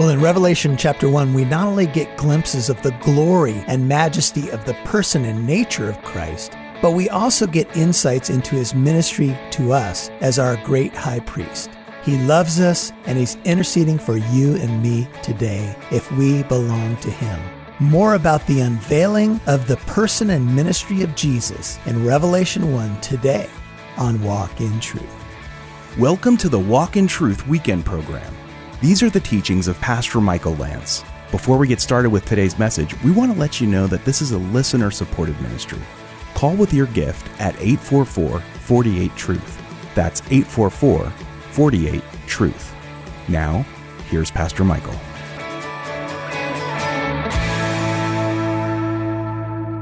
Well, 0.00 0.08
in 0.08 0.22
Revelation 0.22 0.78
chapter 0.78 1.10
1, 1.10 1.34
we 1.34 1.44
not 1.44 1.66
only 1.66 1.86
get 1.86 2.16
glimpses 2.16 2.70
of 2.70 2.80
the 2.80 2.96
glory 3.02 3.62
and 3.66 3.86
majesty 3.86 4.48
of 4.48 4.64
the 4.64 4.72
person 4.86 5.26
and 5.26 5.46
nature 5.46 5.90
of 5.90 6.00
Christ, 6.00 6.56
but 6.80 6.92
we 6.92 7.10
also 7.10 7.46
get 7.46 7.76
insights 7.76 8.30
into 8.30 8.54
his 8.54 8.74
ministry 8.74 9.38
to 9.50 9.74
us 9.74 10.08
as 10.22 10.38
our 10.38 10.56
great 10.64 10.94
high 10.94 11.20
priest. 11.20 11.68
He 12.02 12.16
loves 12.20 12.60
us 12.60 12.92
and 13.04 13.18
he's 13.18 13.36
interceding 13.44 13.98
for 13.98 14.16
you 14.16 14.56
and 14.56 14.82
me 14.82 15.06
today 15.22 15.76
if 15.90 16.10
we 16.12 16.44
belong 16.44 16.96
to 16.96 17.10
him. 17.10 17.38
More 17.78 18.14
about 18.14 18.46
the 18.46 18.60
unveiling 18.60 19.38
of 19.46 19.68
the 19.68 19.76
person 19.76 20.30
and 20.30 20.56
ministry 20.56 21.02
of 21.02 21.14
Jesus 21.14 21.78
in 21.84 22.06
Revelation 22.06 22.72
1 22.72 23.02
today 23.02 23.50
on 23.98 24.22
Walk 24.22 24.62
in 24.62 24.80
Truth. 24.80 25.04
Welcome 25.98 26.38
to 26.38 26.48
the 26.48 26.58
Walk 26.58 26.96
in 26.96 27.06
Truth 27.06 27.46
weekend 27.46 27.84
program. 27.84 28.34
These 28.80 29.02
are 29.02 29.10
the 29.10 29.20
teachings 29.20 29.68
of 29.68 29.78
Pastor 29.82 30.22
Michael 30.22 30.56
Lance. 30.56 31.04
Before 31.32 31.58
we 31.58 31.68
get 31.68 31.82
started 31.82 32.08
with 32.08 32.24
today's 32.24 32.58
message, 32.58 32.98
we 33.02 33.10
want 33.10 33.30
to 33.30 33.38
let 33.38 33.60
you 33.60 33.66
know 33.66 33.86
that 33.86 34.06
this 34.06 34.22
is 34.22 34.32
a 34.32 34.38
listener 34.38 34.90
supported 34.90 35.38
ministry. 35.42 35.82
Call 36.32 36.56
with 36.56 36.72
your 36.72 36.86
gift 36.86 37.28
at 37.38 37.54
844 37.56 38.40
48 38.40 39.14
Truth. 39.16 39.60
That's 39.94 40.22
844 40.30 41.10
48 41.50 42.02
Truth. 42.26 42.74
Now, 43.28 43.66
here's 44.08 44.30
Pastor 44.30 44.64
Michael. 44.64 44.98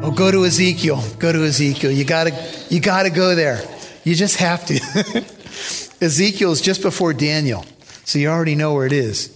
Oh, 0.03 0.11
go 0.11 0.33
to 0.33 0.45
Ezekiel. 0.45 1.05
Go 1.21 1.31
to 1.31 1.45
Ezekiel. 1.45 1.93
You 1.93 2.05
gotta, 2.05 2.33
you 2.69 2.81
gotta 2.81 3.11
go 3.11 3.37
there. 3.37 3.63
You 4.03 4.17
just 4.17 4.39
have 4.39 4.67
to. 4.67 4.75
Ezekiel 6.05 6.51
is 6.51 6.61
just 6.61 6.83
before 6.83 7.13
Daniel. 7.13 7.65
So 8.09 8.19
you 8.19 8.31
already 8.31 8.55
know 8.55 8.73
where 8.73 8.87
it 8.87 8.93
is. 8.95 9.29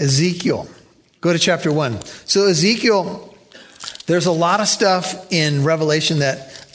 Ezekiel. 0.00 0.68
Go 1.20 1.32
to 1.32 1.38
chapter 1.38 1.72
1. 1.72 2.02
So, 2.24 2.48
Ezekiel, 2.48 3.32
there's 4.06 4.26
a 4.26 4.32
lot 4.32 4.58
of 4.58 4.66
stuff 4.66 5.32
in 5.32 5.62
Revelation 5.62 6.18
that 6.18 6.66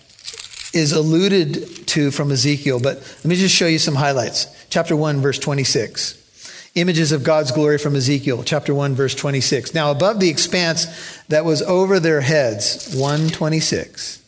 is 0.73 0.93
alluded 0.93 1.85
to 1.89 2.11
from 2.11 2.31
Ezekiel, 2.31 2.79
but 2.79 2.99
let 2.99 3.25
me 3.25 3.35
just 3.35 3.53
show 3.53 3.67
you 3.67 3.77
some 3.77 3.95
highlights. 3.95 4.47
Chapter 4.69 4.95
1, 4.95 5.19
verse 5.19 5.37
26. 5.37 6.71
Images 6.75 7.11
of 7.11 7.25
God's 7.25 7.51
glory 7.51 7.77
from 7.77 7.97
Ezekiel, 7.97 8.41
chapter 8.43 8.73
1, 8.73 8.95
verse 8.95 9.13
26. 9.13 9.73
Now, 9.73 9.91
above 9.91 10.21
the 10.21 10.29
expanse 10.29 10.85
that 11.27 11.43
was 11.43 11.61
over 11.61 11.99
their 11.99 12.21
heads, 12.21 12.95
126. 12.95 14.23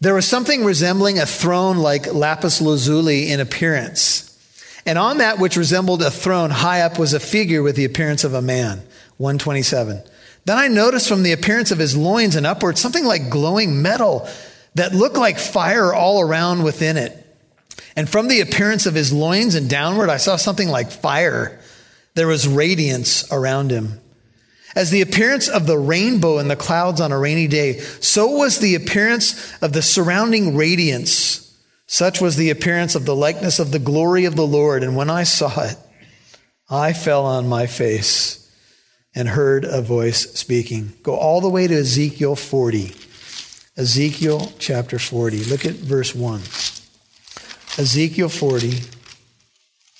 There 0.00 0.14
was 0.14 0.28
something 0.28 0.64
resembling 0.64 1.18
a 1.18 1.26
throne 1.26 1.78
like 1.78 2.14
lapis 2.14 2.60
lazuli 2.60 3.32
in 3.32 3.40
appearance. 3.40 4.25
And 4.86 4.98
on 4.98 5.18
that 5.18 5.40
which 5.40 5.56
resembled 5.56 6.00
a 6.00 6.10
throne 6.12 6.50
high 6.50 6.82
up 6.82 6.98
was 6.98 7.12
a 7.12 7.20
figure 7.20 7.62
with 7.62 7.74
the 7.74 7.84
appearance 7.84 8.22
of 8.22 8.34
a 8.34 8.40
man. 8.40 8.78
127. 9.18 10.00
Then 10.44 10.58
I 10.58 10.68
noticed 10.68 11.08
from 11.08 11.24
the 11.24 11.32
appearance 11.32 11.72
of 11.72 11.78
his 11.78 11.96
loins 11.96 12.36
and 12.36 12.46
upward 12.46 12.78
something 12.78 13.04
like 13.04 13.28
glowing 13.28 13.82
metal 13.82 14.28
that 14.76 14.94
looked 14.94 15.16
like 15.16 15.40
fire 15.40 15.92
all 15.92 16.20
around 16.20 16.62
within 16.62 16.96
it. 16.96 17.24
And 17.96 18.08
from 18.08 18.28
the 18.28 18.40
appearance 18.40 18.86
of 18.86 18.94
his 18.94 19.12
loins 19.12 19.56
and 19.56 19.68
downward, 19.68 20.08
I 20.08 20.18
saw 20.18 20.36
something 20.36 20.68
like 20.68 20.90
fire. 20.92 21.58
There 22.14 22.28
was 22.28 22.46
radiance 22.46 23.30
around 23.32 23.72
him. 23.72 24.00
As 24.76 24.90
the 24.90 25.00
appearance 25.00 25.48
of 25.48 25.66
the 25.66 25.78
rainbow 25.78 26.38
in 26.38 26.48
the 26.48 26.56
clouds 26.56 27.00
on 27.00 27.10
a 27.10 27.18
rainy 27.18 27.48
day, 27.48 27.78
so 27.78 28.28
was 28.28 28.58
the 28.58 28.74
appearance 28.74 29.54
of 29.62 29.72
the 29.72 29.82
surrounding 29.82 30.54
radiance 30.54 31.45
such 31.86 32.20
was 32.20 32.36
the 32.36 32.50
appearance 32.50 32.94
of 32.94 33.04
the 33.06 33.16
likeness 33.16 33.58
of 33.58 33.70
the 33.70 33.78
glory 33.78 34.24
of 34.24 34.36
the 34.36 34.46
Lord. 34.46 34.82
And 34.82 34.96
when 34.96 35.10
I 35.10 35.22
saw 35.22 35.62
it, 35.62 35.76
I 36.68 36.92
fell 36.92 37.24
on 37.24 37.48
my 37.48 37.66
face 37.66 38.50
and 39.14 39.28
heard 39.28 39.64
a 39.64 39.80
voice 39.80 40.32
speaking. 40.32 40.92
Go 41.02 41.16
all 41.16 41.40
the 41.40 41.48
way 41.48 41.66
to 41.66 41.74
Ezekiel 41.74 42.36
40. 42.36 42.92
Ezekiel 43.76 44.52
chapter 44.58 44.98
40. 44.98 45.44
Look 45.44 45.64
at 45.64 45.72
verse 45.72 46.14
1. 46.14 46.40
Ezekiel 47.78 48.30
40, 48.30 48.80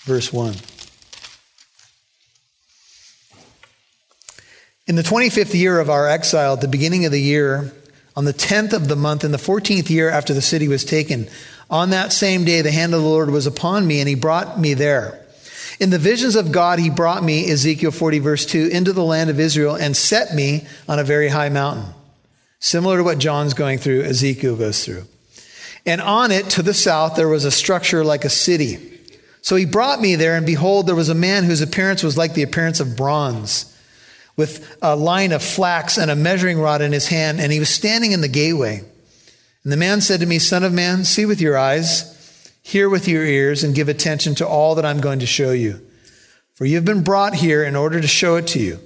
verse 0.04 0.32
1. 0.32 0.54
In 4.86 4.96
the 4.96 5.02
25th 5.02 5.52
year 5.52 5.78
of 5.78 5.90
our 5.90 6.08
exile, 6.08 6.54
at 6.54 6.60
the 6.62 6.68
beginning 6.68 7.04
of 7.04 7.12
the 7.12 7.20
year, 7.20 7.72
on 8.14 8.24
the 8.24 8.32
10th 8.32 8.72
of 8.72 8.88
the 8.88 8.96
month, 8.96 9.24
in 9.24 9.32
the 9.32 9.36
14th 9.36 9.90
year 9.90 10.08
after 10.08 10.32
the 10.32 10.40
city 10.40 10.68
was 10.68 10.84
taken, 10.84 11.28
on 11.70 11.90
that 11.90 12.12
same 12.12 12.44
day, 12.44 12.62
the 12.62 12.70
hand 12.70 12.94
of 12.94 13.02
the 13.02 13.08
Lord 13.08 13.30
was 13.30 13.46
upon 13.46 13.86
me, 13.86 14.00
and 14.00 14.08
he 14.08 14.14
brought 14.14 14.58
me 14.58 14.74
there. 14.74 15.20
In 15.78 15.90
the 15.90 15.98
visions 15.98 16.36
of 16.36 16.52
God, 16.52 16.78
he 16.78 16.88
brought 16.88 17.22
me, 17.22 17.50
Ezekiel 17.50 17.90
40, 17.90 18.18
verse 18.20 18.46
2, 18.46 18.68
into 18.68 18.92
the 18.92 19.04
land 19.04 19.28
of 19.28 19.38
Israel 19.38 19.74
and 19.74 19.96
set 19.96 20.34
me 20.34 20.66
on 20.88 20.98
a 20.98 21.04
very 21.04 21.28
high 21.28 21.50
mountain. 21.50 21.92
Similar 22.60 22.98
to 22.98 23.04
what 23.04 23.18
John's 23.18 23.52
going 23.52 23.78
through, 23.78 24.02
Ezekiel 24.02 24.56
goes 24.56 24.84
through. 24.84 25.04
And 25.84 26.00
on 26.00 26.32
it, 26.32 26.48
to 26.50 26.62
the 26.62 26.72
south, 26.72 27.14
there 27.14 27.28
was 27.28 27.44
a 27.44 27.50
structure 27.50 28.04
like 28.04 28.24
a 28.24 28.30
city. 28.30 28.98
So 29.42 29.54
he 29.54 29.66
brought 29.66 30.00
me 30.00 30.16
there, 30.16 30.34
and 30.34 30.46
behold, 30.46 30.86
there 30.86 30.96
was 30.96 31.10
a 31.10 31.14
man 31.14 31.44
whose 31.44 31.60
appearance 31.60 32.02
was 32.02 32.16
like 32.16 32.34
the 32.34 32.42
appearance 32.42 32.80
of 32.80 32.96
bronze, 32.96 33.72
with 34.36 34.76
a 34.82 34.96
line 34.96 35.32
of 35.32 35.42
flax 35.42 35.98
and 35.98 36.10
a 36.10 36.16
measuring 36.16 36.58
rod 36.58 36.80
in 36.80 36.92
his 36.92 37.08
hand, 37.08 37.38
and 37.38 37.52
he 37.52 37.60
was 37.60 37.68
standing 37.68 38.12
in 38.12 38.22
the 38.22 38.28
gateway. 38.28 38.82
And 39.66 39.72
the 39.72 39.76
man 39.76 40.00
said 40.00 40.20
to 40.20 40.26
me, 40.26 40.38
Son 40.38 40.62
of 40.62 40.72
man, 40.72 41.02
see 41.04 41.26
with 41.26 41.40
your 41.40 41.58
eyes, 41.58 42.52
hear 42.62 42.88
with 42.88 43.08
your 43.08 43.24
ears, 43.24 43.64
and 43.64 43.74
give 43.74 43.88
attention 43.88 44.36
to 44.36 44.46
all 44.46 44.76
that 44.76 44.84
I'm 44.84 45.00
going 45.00 45.18
to 45.18 45.26
show 45.26 45.50
you. 45.50 45.84
For 46.54 46.66
you 46.66 46.76
have 46.76 46.84
been 46.84 47.02
brought 47.02 47.34
here 47.34 47.64
in 47.64 47.74
order 47.74 48.00
to 48.00 48.06
show 48.06 48.36
it 48.36 48.46
to 48.46 48.60
you. 48.60 48.78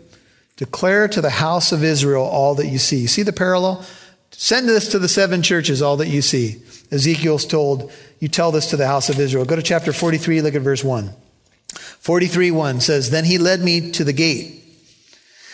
Declare 0.56 1.08
to 1.08 1.20
the 1.20 1.28
house 1.28 1.70
of 1.70 1.84
Israel 1.84 2.22
all 2.22 2.54
that 2.54 2.68
you 2.68 2.78
see. 2.78 3.06
See 3.06 3.22
the 3.22 3.30
parallel? 3.30 3.84
Send 4.30 4.70
this 4.70 4.88
to 4.92 4.98
the 4.98 5.06
seven 5.06 5.42
churches, 5.42 5.82
all 5.82 5.98
that 5.98 6.08
you 6.08 6.22
see. 6.22 6.62
Ezekiel's 6.90 7.44
told, 7.44 7.92
You 8.18 8.28
tell 8.28 8.50
this 8.50 8.70
to 8.70 8.78
the 8.78 8.86
house 8.86 9.10
of 9.10 9.20
Israel. 9.20 9.44
Go 9.44 9.56
to 9.56 9.62
chapter 9.62 9.92
43, 9.92 10.40
look 10.40 10.54
at 10.54 10.62
verse 10.62 10.82
1. 10.82 11.10
43 11.68 12.52
1 12.52 12.80
says, 12.80 13.10
Then 13.10 13.26
he 13.26 13.36
led 13.36 13.60
me 13.60 13.90
to 13.90 14.02
the 14.02 14.14
gate 14.14 14.60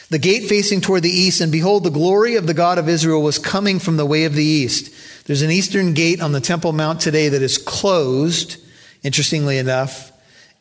the 0.08 0.18
gate 0.18 0.44
facing 0.44 0.80
toward 0.80 1.02
the 1.02 1.10
east, 1.10 1.40
and 1.40 1.50
behold, 1.50 1.82
the 1.82 1.90
glory 1.90 2.36
of 2.36 2.46
the 2.46 2.54
God 2.54 2.78
of 2.78 2.88
Israel 2.88 3.22
was 3.22 3.38
coming 3.38 3.80
from 3.80 3.96
the 3.96 4.06
way 4.06 4.24
of 4.24 4.34
the 4.34 4.44
east. 4.44 5.26
There's 5.26 5.42
an 5.42 5.50
eastern 5.50 5.94
gate 5.94 6.20
on 6.20 6.30
the 6.30 6.40
Temple 6.40 6.72
Mount 6.72 7.00
today 7.00 7.28
that 7.28 7.42
is 7.42 7.58
closed, 7.58 8.56
interestingly 9.02 9.58
enough. 9.58 10.12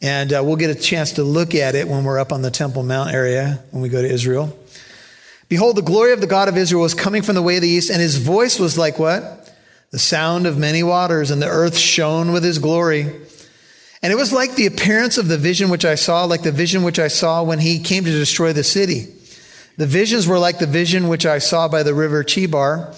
And 0.01 0.33
uh, 0.33 0.41
we'll 0.43 0.55
get 0.55 0.71
a 0.71 0.79
chance 0.79 1.13
to 1.13 1.23
look 1.23 1.53
at 1.53 1.75
it 1.75 1.87
when 1.87 2.03
we're 2.03 2.19
up 2.19 2.31
on 2.31 2.41
the 2.41 2.49
Temple 2.49 2.81
Mount 2.81 3.13
area 3.13 3.63
when 3.69 3.83
we 3.83 3.89
go 3.89 4.01
to 4.01 4.07
Israel. 4.07 4.57
Behold, 5.47 5.75
the 5.75 5.83
glory 5.83 6.11
of 6.11 6.21
the 6.21 6.27
God 6.27 6.47
of 6.47 6.57
Israel 6.57 6.81
was 6.81 6.95
coming 6.95 7.21
from 7.21 7.35
the 7.35 7.41
way 7.43 7.57
of 7.57 7.61
the 7.61 7.69
east, 7.69 7.91
and 7.91 8.01
his 8.01 8.17
voice 8.17 8.57
was 8.57 8.79
like 8.79 8.97
what? 8.97 9.53
The 9.91 9.99
sound 9.99 10.47
of 10.47 10.57
many 10.57 10.81
waters, 10.81 11.29
and 11.29 11.39
the 11.39 11.47
earth 11.47 11.77
shone 11.77 12.31
with 12.31 12.43
his 12.43 12.57
glory. 12.57 13.01
And 14.01 14.11
it 14.11 14.15
was 14.15 14.33
like 14.33 14.55
the 14.55 14.65
appearance 14.65 15.19
of 15.19 15.27
the 15.27 15.37
vision 15.37 15.69
which 15.69 15.85
I 15.85 15.95
saw, 15.95 16.25
like 16.25 16.41
the 16.41 16.51
vision 16.51 16.81
which 16.81 16.97
I 16.97 17.09
saw 17.09 17.43
when 17.43 17.59
he 17.59 17.79
came 17.79 18.03
to 18.05 18.11
destroy 18.11 18.51
the 18.51 18.63
city. 18.63 19.14
The 19.77 19.87
visions 19.87 20.27
were 20.27 20.39
like 20.39 20.59
the 20.59 20.67
vision 20.67 21.07
which 21.07 21.25
I 21.25 21.39
saw 21.39 21.67
by 21.67 21.83
the 21.83 21.93
river 21.93 22.23
Chebar, 22.23 22.95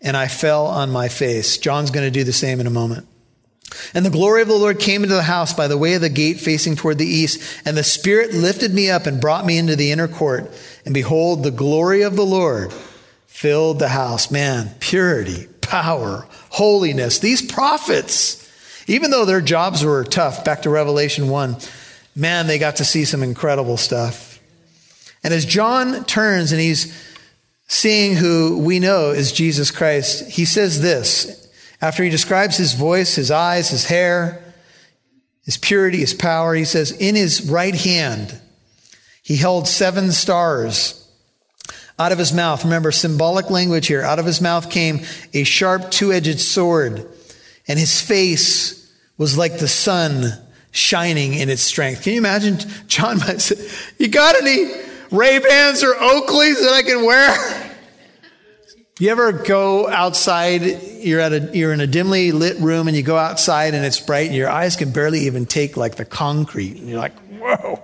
and 0.00 0.16
I 0.16 0.28
fell 0.28 0.66
on 0.66 0.90
my 0.90 1.08
face. 1.08 1.58
John's 1.58 1.90
going 1.90 2.06
to 2.06 2.10
do 2.10 2.24
the 2.24 2.32
same 2.32 2.60
in 2.60 2.66
a 2.66 2.70
moment. 2.70 3.06
And 3.94 4.04
the 4.04 4.10
glory 4.10 4.42
of 4.42 4.48
the 4.48 4.54
Lord 4.54 4.78
came 4.78 5.02
into 5.02 5.14
the 5.14 5.22
house 5.22 5.52
by 5.52 5.68
the 5.68 5.78
way 5.78 5.94
of 5.94 6.00
the 6.00 6.08
gate 6.08 6.40
facing 6.40 6.76
toward 6.76 6.98
the 6.98 7.06
east. 7.06 7.42
And 7.66 7.76
the 7.76 7.84
Spirit 7.84 8.32
lifted 8.32 8.72
me 8.72 8.90
up 8.90 9.06
and 9.06 9.20
brought 9.20 9.46
me 9.46 9.58
into 9.58 9.76
the 9.76 9.90
inner 9.90 10.08
court. 10.08 10.50
And 10.84 10.94
behold, 10.94 11.42
the 11.42 11.50
glory 11.50 12.02
of 12.02 12.16
the 12.16 12.24
Lord 12.24 12.72
filled 13.26 13.78
the 13.78 13.88
house. 13.88 14.30
Man, 14.30 14.70
purity, 14.80 15.46
power, 15.60 16.26
holiness. 16.50 17.18
These 17.18 17.42
prophets, 17.42 18.42
even 18.86 19.10
though 19.10 19.24
their 19.24 19.40
jobs 19.40 19.84
were 19.84 20.04
tough, 20.04 20.44
back 20.44 20.62
to 20.62 20.70
Revelation 20.70 21.28
1, 21.28 21.56
man, 22.14 22.46
they 22.46 22.58
got 22.58 22.76
to 22.76 22.84
see 22.84 23.04
some 23.04 23.22
incredible 23.22 23.76
stuff. 23.76 24.25
And 25.26 25.34
as 25.34 25.44
John 25.44 26.04
turns 26.04 26.52
and 26.52 26.60
he's 26.60 26.96
seeing 27.66 28.14
who 28.14 28.62
we 28.64 28.78
know 28.78 29.10
is 29.10 29.32
Jesus 29.32 29.72
Christ, 29.72 30.30
he 30.30 30.44
says 30.44 30.80
this 30.80 31.50
after 31.80 32.04
he 32.04 32.10
describes 32.10 32.56
his 32.56 32.74
voice, 32.74 33.16
his 33.16 33.32
eyes, 33.32 33.70
his 33.70 33.86
hair, 33.86 34.40
his 35.44 35.56
purity, 35.56 35.98
his 35.98 36.14
power. 36.14 36.54
He 36.54 36.64
says, 36.64 36.92
In 36.92 37.16
his 37.16 37.50
right 37.50 37.74
hand, 37.74 38.40
he 39.20 39.34
held 39.34 39.66
seven 39.66 40.12
stars. 40.12 41.02
Out 41.98 42.12
of 42.12 42.18
his 42.18 42.32
mouth, 42.32 42.62
remember 42.62 42.92
symbolic 42.92 43.50
language 43.50 43.88
here, 43.88 44.02
out 44.02 44.20
of 44.20 44.26
his 44.26 44.40
mouth 44.40 44.70
came 44.70 45.00
a 45.34 45.42
sharp 45.42 45.90
two 45.90 46.12
edged 46.12 46.38
sword, 46.38 47.04
and 47.66 47.80
his 47.80 48.00
face 48.00 48.94
was 49.18 49.36
like 49.36 49.58
the 49.58 49.66
sun 49.66 50.34
shining 50.70 51.34
in 51.34 51.48
its 51.48 51.62
strength. 51.62 52.04
Can 52.04 52.12
you 52.12 52.18
imagine? 52.18 52.58
John 52.86 53.18
might 53.18 53.40
say, 53.40 53.56
You 53.98 54.06
got 54.06 54.36
any? 54.36 54.85
Ray 55.10 55.38
Bans 55.38 55.82
or 55.82 55.94
Oakleys 55.94 56.60
that 56.60 56.72
I 56.74 56.82
can 56.82 57.04
wear? 57.04 57.72
You 58.98 59.10
ever 59.10 59.32
go 59.32 59.88
outside? 59.88 60.62
You're 61.00 61.20
at 61.20 61.32
a 61.32 61.50
you're 61.52 61.72
in 61.72 61.80
a 61.80 61.86
dimly 61.86 62.32
lit 62.32 62.58
room 62.60 62.88
and 62.88 62.96
you 62.96 63.02
go 63.02 63.18
outside 63.18 63.74
and 63.74 63.84
it's 63.84 64.00
bright 64.00 64.28
and 64.28 64.34
your 64.34 64.48
eyes 64.48 64.74
can 64.74 64.90
barely 64.90 65.20
even 65.20 65.44
take 65.44 65.76
like 65.76 65.96
the 65.96 66.06
concrete 66.06 66.78
and 66.78 66.88
you're 66.88 66.98
like, 66.98 67.16
whoa. 67.38 67.82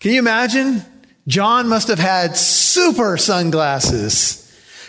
Can 0.00 0.12
you 0.12 0.18
imagine? 0.18 0.82
John 1.28 1.68
must 1.68 1.88
have 1.88 1.98
had 1.98 2.36
super 2.36 3.16
sunglasses 3.16 4.42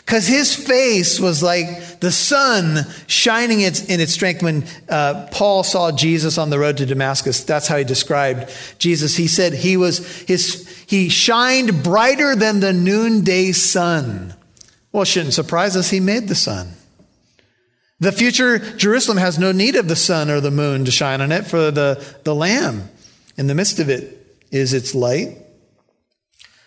because 0.07 0.25
his 0.25 0.55
face 0.55 1.19
was 1.19 1.43
like 1.43 1.99
the 1.99 2.11
sun 2.11 2.85
shining 3.07 3.59
in 3.59 3.73
its 3.99 4.13
strength 4.13 4.41
when 4.41 4.63
uh, 4.87 5.27
paul 5.31 5.63
saw 5.63 5.91
jesus 5.91 6.37
on 6.37 6.49
the 6.49 6.57
road 6.57 6.77
to 6.77 6.85
damascus 6.85 7.43
that's 7.43 7.67
how 7.67 7.75
he 7.75 7.83
described 7.83 8.49
jesus 8.79 9.17
he 9.17 9.27
said 9.27 9.53
he 9.53 9.75
was 9.75 10.21
his 10.21 10.66
he 10.87 11.09
shined 11.09 11.83
brighter 11.83 12.35
than 12.35 12.61
the 12.61 12.73
noonday 12.73 13.51
sun. 13.51 14.33
Well 14.91 15.03
it 15.03 15.07
shouldn't 15.07 15.33
surprise 15.33 15.75
us 15.75 15.89
he 15.89 15.99
made 15.99 16.27
the 16.27 16.35
sun. 16.35 16.71
The 17.99 18.11
future 18.11 18.57
jerusalem 18.57 19.17
has 19.17 19.37
no 19.37 19.51
need 19.51 19.75
of 19.75 19.87
the 19.87 19.95
sun 19.95 20.29
or 20.29 20.39
the 20.39 20.49
moon 20.49 20.85
to 20.85 20.91
shine 20.91 21.19
on 21.19 21.31
it 21.31 21.45
for 21.45 21.71
the, 21.71 22.03
the 22.23 22.33
lamb 22.33 22.89
in 23.37 23.47
the 23.47 23.55
midst 23.55 23.79
of 23.79 23.89
it 23.89 24.25
is 24.49 24.73
its 24.73 24.95
light. 24.95 25.37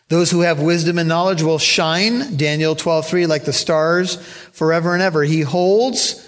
Those 0.09 0.31
who 0.31 0.41
have 0.41 0.61
wisdom 0.61 0.99
and 0.99 1.09
knowledge 1.09 1.43
will 1.43 1.59
shine, 1.59 2.37
Daniel 2.37 2.77
12:3 2.77 3.27
like 3.27 3.45
the 3.45 3.53
stars 3.53 4.17
forever 4.53 4.93
and 4.93 5.03
ever. 5.03 5.23
He 5.23 5.41
holds 5.41 6.27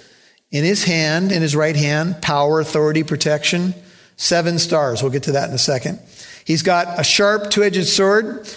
in 0.51 0.65
his 0.65 0.85
hand, 0.85 1.33
in 1.33 1.43
his 1.43 1.57
right 1.57 1.77
hand, 1.77 2.23
power, 2.23 2.61
authority, 2.61 3.03
protection, 3.03 3.75
seven 4.17 4.59
stars. 4.59 5.03
We'll 5.03 5.13
get 5.13 5.25
to 5.25 5.33
that 5.33 5.49
in 5.49 5.55
a 5.55 5.59
second. 5.59 6.01
He's 6.45 6.63
got 6.63 6.99
a 6.99 7.05
sharp 7.05 7.51
two-edged 7.51 7.87
sword, 7.87 8.49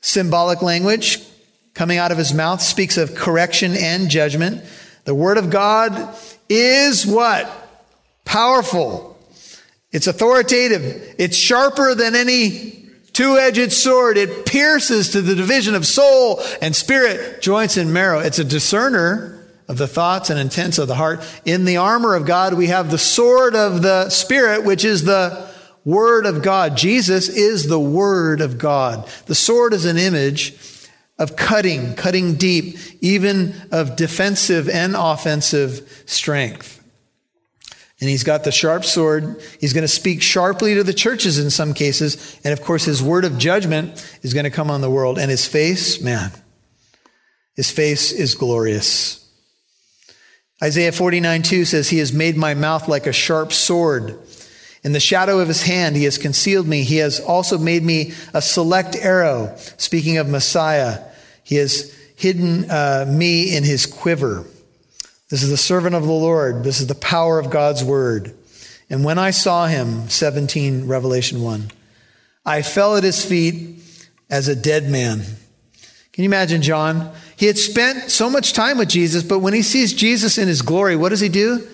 symbolic 0.00 0.62
language 0.62 1.26
coming 1.76 1.98
out 1.98 2.10
of 2.10 2.16
his 2.18 2.32
mouth 2.32 2.62
speaks 2.62 2.96
of 2.96 3.14
correction 3.14 3.74
and 3.76 4.08
judgment. 4.08 4.64
The 5.04 5.14
word 5.14 5.36
of 5.36 5.50
God 5.50 6.16
is 6.48 7.06
what? 7.06 7.50
Powerful. 8.24 9.16
It's 9.92 10.06
authoritative. 10.06 11.14
It's 11.18 11.36
sharper 11.36 11.94
than 11.94 12.14
any 12.14 12.88
two 13.12 13.36
edged 13.36 13.72
sword. 13.72 14.16
It 14.16 14.46
pierces 14.46 15.10
to 15.10 15.20
the 15.20 15.34
division 15.34 15.74
of 15.74 15.86
soul 15.86 16.40
and 16.62 16.74
spirit, 16.74 17.42
joints 17.42 17.76
and 17.76 17.92
marrow. 17.92 18.20
It's 18.20 18.38
a 18.38 18.44
discerner 18.44 19.35
of 19.68 19.78
the 19.78 19.88
thoughts 19.88 20.30
and 20.30 20.38
intents 20.38 20.78
of 20.78 20.88
the 20.88 20.94
heart. 20.94 21.22
In 21.44 21.64
the 21.64 21.78
armor 21.78 22.14
of 22.14 22.26
God, 22.26 22.54
we 22.54 22.68
have 22.68 22.90
the 22.90 22.98
sword 22.98 23.54
of 23.54 23.82
the 23.82 24.10
Spirit, 24.10 24.64
which 24.64 24.84
is 24.84 25.04
the 25.04 25.48
Word 25.84 26.26
of 26.26 26.42
God. 26.42 26.76
Jesus 26.76 27.28
is 27.28 27.68
the 27.68 27.80
Word 27.80 28.40
of 28.40 28.58
God. 28.58 29.08
The 29.26 29.34
sword 29.34 29.72
is 29.72 29.84
an 29.84 29.98
image 29.98 30.54
of 31.18 31.36
cutting, 31.36 31.94
cutting 31.94 32.34
deep, 32.34 32.76
even 33.00 33.54
of 33.72 33.96
defensive 33.96 34.68
and 34.68 34.94
offensive 34.96 36.04
strength. 36.06 36.76
And 37.98 38.10
he's 38.10 38.24
got 38.24 38.44
the 38.44 38.52
sharp 38.52 38.84
sword. 38.84 39.42
He's 39.58 39.72
going 39.72 39.82
to 39.82 39.88
speak 39.88 40.20
sharply 40.20 40.74
to 40.74 40.84
the 40.84 40.92
churches 40.92 41.38
in 41.38 41.48
some 41.48 41.72
cases. 41.72 42.38
And 42.44 42.52
of 42.52 42.62
course, 42.62 42.84
his 42.84 43.02
word 43.02 43.24
of 43.24 43.38
judgment 43.38 44.18
is 44.22 44.34
going 44.34 44.44
to 44.44 44.50
come 44.50 44.70
on 44.70 44.82
the 44.82 44.90
world. 44.90 45.18
And 45.18 45.30
his 45.30 45.46
face, 45.46 46.00
man, 46.02 46.30
his 47.54 47.70
face 47.70 48.12
is 48.12 48.34
glorious. 48.34 49.25
Isaiah 50.62 50.92
49 50.92 51.42
2 51.42 51.64
says, 51.64 51.90
He 51.90 51.98
has 51.98 52.12
made 52.12 52.36
my 52.36 52.54
mouth 52.54 52.88
like 52.88 53.06
a 53.06 53.12
sharp 53.12 53.52
sword. 53.52 54.18
In 54.82 54.92
the 54.92 55.00
shadow 55.00 55.40
of 55.40 55.48
his 55.48 55.62
hand, 55.62 55.96
he 55.96 56.04
has 56.04 56.16
concealed 56.16 56.66
me. 56.66 56.82
He 56.82 56.98
has 56.98 57.20
also 57.20 57.58
made 57.58 57.82
me 57.82 58.12
a 58.32 58.40
select 58.40 58.94
arrow. 58.94 59.54
Speaking 59.76 60.16
of 60.16 60.28
Messiah, 60.28 61.02
he 61.42 61.56
has 61.56 61.92
hidden 62.16 62.70
uh, 62.70 63.04
me 63.08 63.54
in 63.54 63.64
his 63.64 63.84
quiver. 63.84 64.46
This 65.28 65.42
is 65.42 65.50
the 65.50 65.56
servant 65.56 65.96
of 65.96 66.04
the 66.04 66.12
Lord. 66.12 66.62
This 66.62 66.80
is 66.80 66.86
the 66.86 66.94
power 66.94 67.38
of 67.38 67.50
God's 67.50 67.82
word. 67.82 68.34
And 68.88 69.04
when 69.04 69.18
I 69.18 69.32
saw 69.32 69.66
him, 69.66 70.08
17, 70.08 70.86
Revelation 70.86 71.42
1, 71.42 71.72
I 72.44 72.62
fell 72.62 72.96
at 72.96 73.02
his 73.02 73.24
feet 73.24 73.82
as 74.30 74.46
a 74.46 74.54
dead 74.54 74.88
man. 74.88 75.18
Can 76.12 76.22
you 76.22 76.30
imagine 76.30 76.62
John? 76.62 77.12
He 77.36 77.46
had 77.46 77.58
spent 77.58 78.10
so 78.10 78.30
much 78.30 78.54
time 78.54 78.78
with 78.78 78.88
Jesus, 78.88 79.22
but 79.22 79.40
when 79.40 79.52
he 79.52 79.62
sees 79.62 79.92
Jesus 79.92 80.38
in 80.38 80.48
his 80.48 80.62
glory, 80.62 80.96
what 80.96 81.10
does 81.10 81.20
he 81.20 81.28
do? 81.28 81.66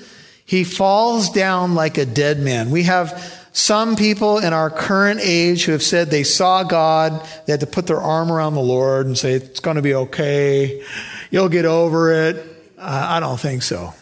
He 0.45 0.65
falls 0.65 1.31
down 1.31 1.75
like 1.75 1.99
a 1.99 2.05
dead 2.05 2.41
man. 2.41 2.71
We 2.71 2.83
have 2.83 3.41
some 3.53 3.97
people 3.97 4.39
in 4.39 4.53
our 4.53 4.71
current 4.71 5.21
age 5.23 5.65
who 5.65 5.73
have 5.73 5.83
said 5.83 6.11
they 6.11 6.25
saw 6.25 6.65
God, 6.65 7.27
they 7.47 7.53
had 7.53 7.61
to 7.61 7.67
put 7.67 7.87
their 7.87 8.01
arm 8.01 8.33
around 8.33 8.55
the 8.55 8.61
Lord 8.61 9.07
and 9.07 9.17
say, 9.17 9.35
It's 9.35 9.61
going 9.61 9.77
to 9.77 9.83
be 9.83 9.95
okay. 9.95 10.83
You'll 11.31 11.49
get 11.49 11.65
over 11.65 12.13
it. 12.13 12.45
I 12.79 13.21
don't 13.21 13.39
think 13.39 13.63
so. 13.63 13.95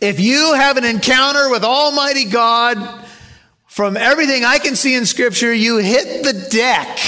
If 0.00 0.18
you 0.18 0.54
have 0.54 0.76
an 0.76 0.84
encounter 0.84 1.48
with 1.50 1.62
Almighty 1.62 2.24
God, 2.24 3.04
from 3.72 3.96
everything 3.96 4.44
I 4.44 4.58
can 4.58 4.76
see 4.76 4.94
in 4.96 5.06
Scripture, 5.06 5.54
you 5.54 5.78
hit 5.78 6.24
the 6.24 6.48
deck 6.50 6.98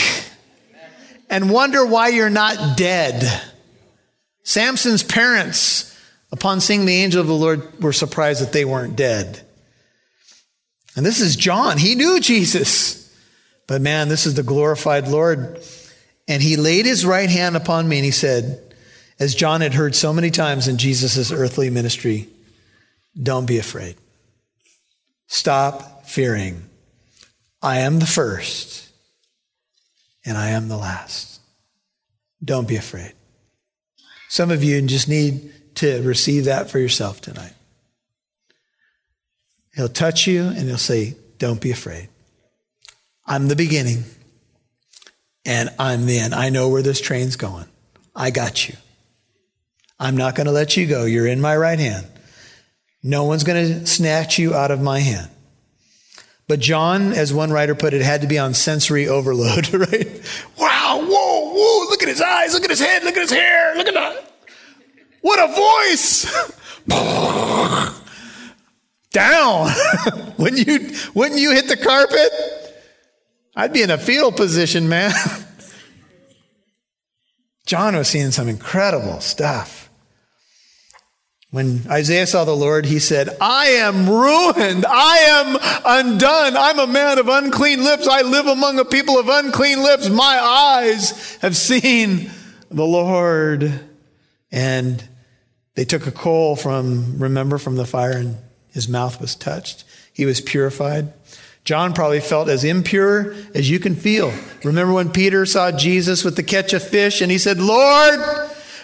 and 1.31 1.51
wonder 1.51 1.85
why 1.85 2.09
you're 2.09 2.31
not 2.31 2.77
dead. 2.77 3.43
Samson's 4.43 5.03
parents, 5.03 5.97
upon 6.31 6.61
seeing 6.61 6.85
the 6.85 6.95
angel 6.95 7.21
of 7.21 7.27
the 7.27 7.35
Lord, 7.35 7.83
were 7.83 7.93
surprised 7.93 8.43
that 8.43 8.53
they 8.53 8.65
weren't 8.65 8.97
dead. 8.97 9.41
And 10.97 11.05
this 11.05 11.21
is 11.21 11.37
John. 11.37 11.79
He 11.79 11.95
knew 11.95 12.21
Jesus. 12.21 13.01
But 13.67 13.81
man, 13.81 14.09
this 14.09 14.27
is 14.27 14.35
the 14.35 14.43
glorified 14.43 15.09
Lord. 15.09 15.61
And 16.29 16.43
he 16.43 16.57
laid 16.57 16.87
his 16.87 17.05
right 17.05 17.29
hand 17.29 17.57
upon 17.57 17.89
me 17.89 17.99
and 17.99 18.05
he 18.05 18.11
said, 18.11 18.61
as 19.19 19.35
John 19.35 19.61
had 19.61 19.75
heard 19.75 19.95
so 19.95 20.13
many 20.13 20.31
times 20.31 20.69
in 20.69 20.77
Jesus' 20.77 21.31
earthly 21.31 21.71
ministry, 21.71 22.29
don't 23.21 23.47
be 23.47 23.59
afraid. 23.59 23.97
Stop 25.27 26.07
fearing. 26.07 26.65
I 27.63 27.79
am 27.79 27.99
the 27.99 28.07
first 28.07 28.84
and 30.25 30.37
I 30.39 30.51
am 30.51 30.69
the 30.69 30.77
last. 30.77 31.41
Don't 32.43 32.69
be 32.69 32.77
afraid. 32.77 33.13
Some 34.29 34.51
of 34.51 34.65
you 34.65 34.81
just 34.83 35.09
need 35.09 35.53
to 35.77 36.03
receive 36.03 36.45
that 36.47 36.71
for 36.71 36.79
yourself 36.79 37.21
tonight. 37.21 37.53
He'll 39.75 39.89
touch 39.89 40.27
you 40.27 40.45
and 40.45 40.69
he'll 40.69 40.79
say, 40.79 41.17
Don't 41.39 41.61
be 41.61 41.71
afraid. 41.71 42.09
I'm 43.27 43.49
the 43.49 43.57
beginning 43.57 44.05
and 45.45 45.71
I'm 45.79 46.07
the 46.07 46.19
end. 46.19 46.35
I 46.35 46.51
know 46.51 46.69
where 46.69 46.83
this 46.83 47.01
train's 47.01 47.37
going. 47.37 47.67
I 48.15 48.31
got 48.31 48.69
you. 48.69 48.77
I'm 49.99 50.17
not 50.17 50.35
going 50.35 50.47
to 50.47 50.53
let 50.53 50.77
you 50.77 50.87
go. 50.87 51.05
You're 51.05 51.27
in 51.27 51.41
my 51.41 51.57
right 51.57 51.79
hand. 51.79 52.07
No 53.03 53.25
one's 53.25 53.45
going 53.45 53.67
to 53.67 53.87
snatch 53.87 54.39
you 54.39 54.55
out 54.55 54.71
of 54.71 54.81
my 54.81 55.01
hand. 55.01 55.31
But 56.47 56.61
John, 56.61 57.13
as 57.13 57.33
one 57.33 57.51
writer 57.51 57.75
put 57.75 57.95
it, 57.95 58.03
had 58.03 58.21
to 58.21 58.27
be 58.27 58.39
on 58.39 58.53
sensory 58.53 59.09
overload, 59.09 59.73
right? 59.75 60.21
Wow, 60.59 61.01
whoa, 61.03 61.53
whoa, 61.55 61.87
look 61.89 62.03
at 62.03 62.09
his 62.09 62.21
eyes, 62.21 62.53
look 62.53 62.65
at 62.65 62.71
his 62.71 62.81
head, 62.81 63.03
look 63.05 63.17
at 63.17 63.23
his 63.23 63.31
hair, 63.31 63.75
look 63.77 63.89
at 63.89 63.95
that. 63.95 64.33
What 65.23 65.39
a 65.39 65.47
voice! 65.55 66.27
Down. 69.11 69.71
when 70.37 70.57
you 70.57 70.91
wouldn't 71.15 71.41
you 71.41 71.53
hit 71.53 71.69
the 71.69 71.77
carpet, 71.77 72.31
I'd 73.57 73.73
be 73.73 73.83
in 73.83 73.91
a 73.91 73.97
fetal 73.97 74.33
position, 74.33 74.89
man. 74.89 75.13
John 77.65 77.97
was 77.97 78.09
seeing 78.09 78.33
some 78.33 78.49
incredible 78.49 79.21
stuff. 79.21 79.84
When 81.55 81.83
Isaiah 81.89 82.27
saw 82.27 82.45
the 82.45 82.57
Lord, 82.57 82.85
he 82.85 82.99
said, 82.99 83.29
I 83.41 83.67
am 83.67 84.11
ruined. 84.11 84.85
I 84.85 85.19
am 85.19 85.57
undone. 85.85 86.57
I'm 86.57 86.81
a 86.81 86.87
man 86.89 87.21
of 87.21 87.29
unclean 87.29 87.85
lips. 87.85 88.09
I 88.09 88.23
live 88.23 88.49
among 88.49 88.81
a 88.81 88.85
people 88.85 89.21
of 89.21 89.29
unclean 89.29 89.81
lips. 89.81 90.09
My 90.09 90.37
eyes 90.37 91.37
have 91.37 91.57
seen 91.57 92.29
the 92.73 92.85
Lord. 92.85 93.73
And 94.51 95.09
they 95.77 95.85
took 95.85 96.09
a 96.09 96.11
coal 96.11 96.57
from, 96.57 97.21
remember, 97.21 97.59
from 97.59 97.77
the 97.77 97.87
fire, 97.87 98.17
and 98.17 98.37
his 98.73 98.89
mouth 98.89 99.21
was 99.21 99.37
touched. 99.37 99.85
He 100.13 100.27
was 100.27 100.41
purified. 100.41 101.13
John 101.63 101.93
probably 101.93 102.19
felt 102.19 102.49
as 102.49 102.65
impure 102.65 103.33
as 103.55 103.71
you 103.71 103.79
can 103.79 103.95
feel. 103.95 104.35
Remember 104.65 104.93
when 104.93 105.13
Peter 105.13 105.47
saw 105.47 105.71
Jesus 105.71 106.25
with 106.25 106.35
the 106.35 106.43
catch 106.43 106.73
of 106.73 106.83
fish 106.83 107.21
and 107.21 107.31
he 107.31 107.39
said, 107.39 107.59
Lord, 107.61 108.19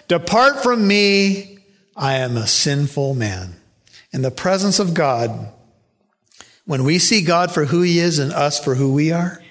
depart 0.07 0.63
from 0.63 0.87
me. 0.87 1.50
I 1.97 2.15
am 2.15 2.37
a 2.37 2.47
sinful 2.47 3.15
man. 3.15 3.57
In 4.13 4.23
the 4.23 4.31
presence 4.31 4.79
of 4.79 4.95
God, 4.95 5.53
when 6.65 6.85
we 6.85 6.99
see 6.99 7.23
God 7.23 7.53
for 7.53 7.65
who 7.65 7.83
he 7.83 7.99
is 7.99 8.19
and 8.19 8.33
us 8.33 8.63
for 8.63 8.75
who 8.75 8.93
we 8.93 9.13
are, 9.13 9.43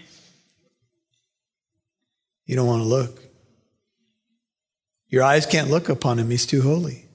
you 2.46 2.55
don't 2.55 2.67
want 2.67 2.81
to 2.81 2.88
look. 2.88 3.22
Your 5.08 5.24
eyes 5.24 5.46
can't 5.46 5.69
look 5.69 5.89
upon 5.89 6.19
him, 6.19 6.29
he's 6.29 6.46
too 6.46 6.62
holy. 6.62 7.05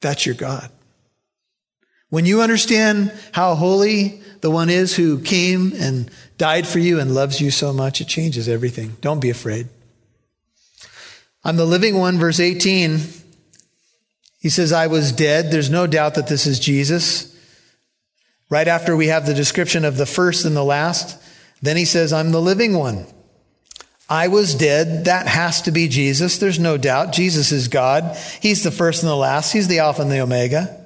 That's 0.00 0.26
your 0.26 0.34
God. 0.34 0.70
When 2.08 2.26
you 2.26 2.42
understand 2.42 3.12
how 3.32 3.54
holy 3.54 4.20
the 4.40 4.50
one 4.50 4.68
is 4.68 4.96
who 4.96 5.20
came 5.20 5.72
and 5.76 6.10
died 6.38 6.66
for 6.66 6.78
you 6.78 6.98
and 6.98 7.14
loves 7.14 7.40
you 7.40 7.50
so 7.50 7.72
much, 7.72 8.00
it 8.00 8.08
changes 8.08 8.48
everything. 8.48 8.96
Don't 9.00 9.20
be 9.20 9.30
afraid. 9.30 9.68
I'm 11.44 11.56
the 11.56 11.64
living 11.64 11.96
one, 11.96 12.18
verse 12.18 12.40
18. 12.40 12.98
He 14.40 14.48
says, 14.48 14.72
I 14.72 14.88
was 14.88 15.12
dead. 15.12 15.50
There's 15.50 15.70
no 15.70 15.86
doubt 15.86 16.14
that 16.14 16.26
this 16.26 16.46
is 16.46 16.58
Jesus. 16.58 17.36
Right 18.48 18.66
after 18.66 18.96
we 18.96 19.06
have 19.06 19.26
the 19.26 19.34
description 19.34 19.84
of 19.84 19.96
the 19.96 20.06
first 20.06 20.44
and 20.44 20.56
the 20.56 20.64
last, 20.64 21.22
Then 21.62 21.76
he 21.76 21.84
says, 21.84 22.12
I'm 22.12 22.32
the 22.32 22.40
living 22.40 22.76
one. 22.76 23.06
I 24.08 24.28
was 24.28 24.54
dead. 24.54 25.04
That 25.04 25.26
has 25.28 25.62
to 25.62 25.70
be 25.72 25.88
Jesus. 25.88 26.38
There's 26.38 26.58
no 26.58 26.76
doubt. 26.76 27.12
Jesus 27.12 27.52
is 27.52 27.68
God. 27.68 28.16
He's 28.40 28.64
the 28.64 28.70
first 28.70 29.02
and 29.02 29.10
the 29.10 29.16
last. 29.16 29.52
He's 29.52 29.68
the 29.68 29.78
Alpha 29.80 30.02
and 30.02 30.10
the 30.10 30.20
Omega. 30.20 30.76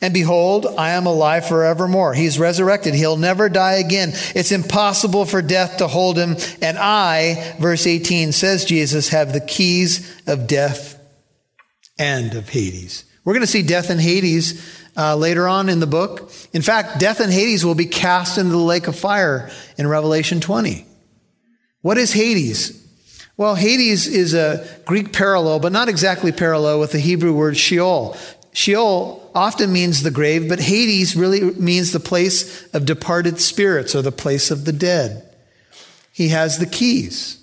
And 0.00 0.14
behold, 0.14 0.66
I 0.66 0.92
am 0.92 1.06
alive 1.06 1.46
forevermore. 1.46 2.14
He's 2.14 2.38
resurrected. 2.38 2.94
He'll 2.94 3.18
never 3.18 3.50
die 3.50 3.74
again. 3.74 4.12
It's 4.34 4.50
impossible 4.50 5.26
for 5.26 5.42
death 5.42 5.76
to 5.76 5.86
hold 5.86 6.16
him. 6.16 6.36
And 6.62 6.78
I, 6.78 7.54
verse 7.60 7.86
18 7.86 8.32
says 8.32 8.64
Jesus, 8.64 9.10
have 9.10 9.34
the 9.34 9.42
keys 9.42 10.22
of 10.26 10.46
death 10.46 10.99
and 12.00 12.34
of 12.34 12.48
Hades. 12.48 13.04
We're 13.24 13.34
going 13.34 13.42
to 13.42 13.46
see 13.46 13.62
death 13.62 13.90
in 13.90 13.98
Hades 13.98 14.66
uh, 14.96 15.14
later 15.14 15.46
on 15.46 15.68
in 15.68 15.78
the 15.78 15.86
book. 15.86 16.32
In 16.52 16.62
fact, 16.62 16.98
death 16.98 17.20
in 17.20 17.30
Hades 17.30 17.64
will 17.64 17.74
be 17.74 17.86
cast 17.86 18.38
into 18.38 18.50
the 18.50 18.56
lake 18.56 18.88
of 18.88 18.96
fire 18.96 19.50
in 19.76 19.86
Revelation 19.86 20.40
20. 20.40 20.86
What 21.82 21.98
is 21.98 22.12
Hades? 22.12 22.76
Well, 23.36 23.54
Hades 23.54 24.06
is 24.06 24.34
a 24.34 24.66
Greek 24.86 25.12
parallel, 25.12 25.60
but 25.60 25.72
not 25.72 25.88
exactly 25.88 26.32
parallel 26.32 26.80
with 26.80 26.92
the 26.92 26.98
Hebrew 26.98 27.34
word 27.34 27.56
Sheol. 27.56 28.16
Sheol 28.52 29.30
often 29.34 29.72
means 29.72 30.02
the 30.02 30.10
grave, 30.10 30.48
but 30.48 30.58
Hades 30.58 31.14
really 31.14 31.42
means 31.52 31.92
the 31.92 32.00
place 32.00 32.66
of 32.74 32.86
departed 32.86 33.40
spirits 33.40 33.94
or 33.94 34.02
the 34.02 34.10
place 34.10 34.50
of 34.50 34.64
the 34.64 34.72
dead. 34.72 35.26
He 36.12 36.28
has 36.28 36.58
the 36.58 36.66
keys. 36.66 37.42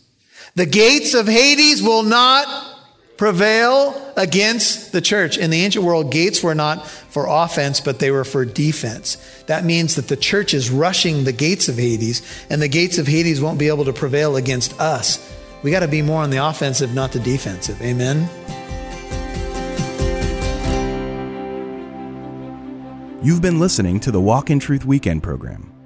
The 0.55 0.65
gates 0.65 1.13
of 1.13 1.27
Hades 1.27 1.81
will 1.81 2.03
not 2.03 2.76
prevail 3.17 4.13
against 4.15 4.91
the 4.91 5.01
church. 5.01 5.37
In 5.37 5.49
the 5.49 5.61
ancient 5.61 5.83
world, 5.83 6.11
gates 6.11 6.43
were 6.43 6.55
not 6.55 6.87
for 6.87 7.25
offense, 7.27 7.81
but 7.81 7.99
they 7.99 8.11
were 8.11 8.23
for 8.23 8.45
defense. 8.45 9.17
That 9.47 9.65
means 9.65 9.95
that 9.95 10.07
the 10.07 10.15
church 10.15 10.53
is 10.53 10.69
rushing 10.69 11.23
the 11.23 11.31
gates 11.31 11.67
of 11.67 11.77
Hades, 11.77 12.21
and 12.49 12.61
the 12.61 12.67
gates 12.67 12.97
of 12.97 13.07
Hades 13.07 13.41
won't 13.41 13.59
be 13.59 13.67
able 13.67 13.85
to 13.85 13.93
prevail 13.93 14.35
against 14.35 14.79
us. 14.79 15.33
We 15.63 15.71
got 15.71 15.79
to 15.79 15.87
be 15.87 16.01
more 16.01 16.21
on 16.21 16.29
the 16.29 16.37
offensive, 16.37 16.93
not 16.93 17.11
the 17.11 17.19
defensive. 17.19 17.81
Amen. 17.81 18.29
You've 23.23 23.41
been 23.41 23.59
listening 23.59 23.99
to 24.01 24.11
the 24.11 24.21
Walk 24.21 24.51
in 24.51 24.59
Truth 24.59 24.85
Weekend 24.85 25.23
program. 25.23 25.76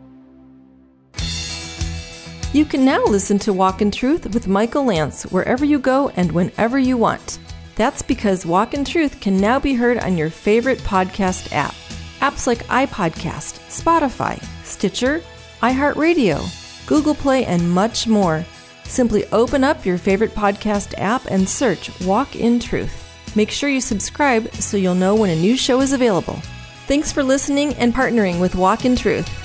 You 2.53 2.65
can 2.65 2.83
now 2.83 3.01
listen 3.05 3.39
to 3.39 3.53
Walk 3.53 3.81
in 3.81 3.91
Truth 3.91 4.33
with 4.33 4.45
Michael 4.45 4.83
Lance 4.83 5.23
wherever 5.23 5.63
you 5.63 5.79
go 5.79 6.09
and 6.17 6.29
whenever 6.33 6.77
you 6.77 6.97
want. 6.97 7.39
That's 7.75 8.01
because 8.01 8.45
Walk 8.45 8.73
in 8.73 8.83
Truth 8.83 9.21
can 9.21 9.39
now 9.39 9.57
be 9.57 9.73
heard 9.73 9.97
on 9.97 10.17
your 10.17 10.29
favorite 10.29 10.79
podcast 10.79 11.53
app. 11.53 11.73
Apps 12.19 12.47
like 12.47 12.65
iPodcast, 12.65 13.61
Spotify, 13.69 14.43
Stitcher, 14.65 15.21
iHeartRadio, 15.61 16.87
Google 16.87 17.15
Play, 17.15 17.45
and 17.45 17.71
much 17.71 18.05
more. 18.05 18.45
Simply 18.83 19.25
open 19.27 19.63
up 19.63 19.85
your 19.85 19.97
favorite 19.97 20.35
podcast 20.35 20.93
app 20.97 21.27
and 21.27 21.47
search 21.47 21.89
Walk 22.01 22.35
in 22.35 22.59
Truth. 22.59 23.33
Make 23.33 23.49
sure 23.49 23.69
you 23.69 23.79
subscribe 23.79 24.53
so 24.55 24.75
you'll 24.75 24.93
know 24.93 25.15
when 25.15 25.29
a 25.29 25.35
new 25.37 25.55
show 25.55 25.79
is 25.79 25.93
available. 25.93 26.41
Thanks 26.87 27.13
for 27.13 27.23
listening 27.23 27.75
and 27.75 27.93
partnering 27.93 28.41
with 28.41 28.55
Walk 28.55 28.83
in 28.83 28.97
Truth. 28.97 29.40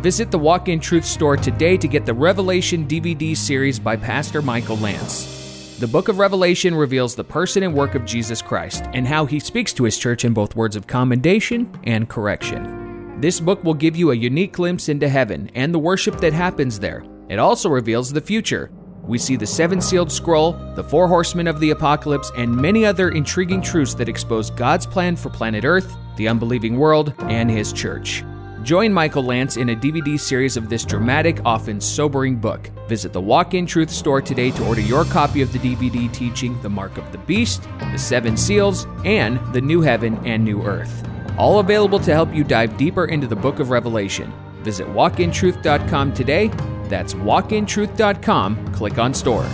Visit 0.00 0.30
the 0.30 0.38
Walk 0.38 0.68
in 0.68 0.78
Truth 0.78 1.04
store 1.04 1.36
today 1.36 1.76
to 1.76 1.88
get 1.88 2.06
the 2.06 2.14
Revelation 2.14 2.86
DVD 2.86 3.36
series 3.36 3.80
by 3.80 3.96
Pastor 3.96 4.40
Michael 4.40 4.76
Lance. 4.76 5.76
The 5.80 5.88
book 5.88 6.06
of 6.06 6.20
Revelation 6.20 6.72
reveals 6.72 7.16
the 7.16 7.24
person 7.24 7.64
and 7.64 7.74
work 7.74 7.96
of 7.96 8.04
Jesus 8.04 8.40
Christ 8.40 8.84
and 8.94 9.08
how 9.08 9.26
he 9.26 9.40
speaks 9.40 9.72
to 9.72 9.82
his 9.82 9.98
church 9.98 10.24
in 10.24 10.32
both 10.32 10.54
words 10.54 10.76
of 10.76 10.86
commendation 10.86 11.68
and 11.82 12.08
correction. 12.08 13.20
This 13.20 13.40
book 13.40 13.64
will 13.64 13.74
give 13.74 13.96
you 13.96 14.12
a 14.12 14.16
unique 14.16 14.52
glimpse 14.52 14.88
into 14.88 15.08
heaven 15.08 15.50
and 15.56 15.74
the 15.74 15.80
worship 15.80 16.20
that 16.20 16.32
happens 16.32 16.78
there. 16.78 17.04
It 17.28 17.40
also 17.40 17.68
reveals 17.68 18.12
the 18.12 18.20
future. 18.20 18.70
We 19.02 19.18
see 19.18 19.34
the 19.34 19.48
seven 19.48 19.80
sealed 19.80 20.12
scroll, 20.12 20.52
the 20.76 20.84
four 20.84 21.08
horsemen 21.08 21.48
of 21.48 21.58
the 21.58 21.70
apocalypse, 21.70 22.30
and 22.36 22.54
many 22.54 22.86
other 22.86 23.08
intriguing 23.08 23.62
truths 23.62 23.94
that 23.94 24.08
expose 24.08 24.50
God's 24.50 24.86
plan 24.86 25.16
for 25.16 25.28
planet 25.28 25.64
Earth, 25.64 25.96
the 26.16 26.28
unbelieving 26.28 26.78
world, 26.78 27.14
and 27.22 27.50
his 27.50 27.72
church. 27.72 28.22
Join 28.68 28.92
Michael 28.92 29.22
Lance 29.22 29.56
in 29.56 29.70
a 29.70 29.74
DVD 29.74 30.20
series 30.20 30.58
of 30.58 30.68
this 30.68 30.84
dramatic, 30.84 31.40
often 31.46 31.80
sobering 31.80 32.36
book. 32.36 32.68
Visit 32.86 33.14
the 33.14 33.20
Walk 33.20 33.54
in 33.54 33.64
Truth 33.64 33.88
store 33.88 34.20
today 34.20 34.50
to 34.50 34.66
order 34.66 34.82
your 34.82 35.06
copy 35.06 35.40
of 35.40 35.50
the 35.54 35.58
DVD 35.58 36.12
teaching 36.12 36.60
The 36.60 36.68
Mark 36.68 36.98
of 36.98 37.10
the 37.10 37.16
Beast, 37.16 37.66
The 37.92 37.96
Seven 37.96 38.36
Seals, 38.36 38.86
and 39.06 39.38
The 39.54 39.62
New 39.62 39.80
Heaven 39.80 40.18
and 40.26 40.44
New 40.44 40.62
Earth. 40.64 41.08
All 41.38 41.60
available 41.60 41.98
to 41.98 42.12
help 42.12 42.34
you 42.34 42.44
dive 42.44 42.76
deeper 42.76 43.06
into 43.06 43.26
the 43.26 43.34
book 43.34 43.58
of 43.58 43.70
Revelation. 43.70 44.30
Visit 44.64 44.86
walkintruth.com 44.88 46.12
today. 46.12 46.48
That's 46.88 47.14
walkintruth.com. 47.14 48.74
Click 48.74 48.98
on 48.98 49.14
store. 49.14 49.48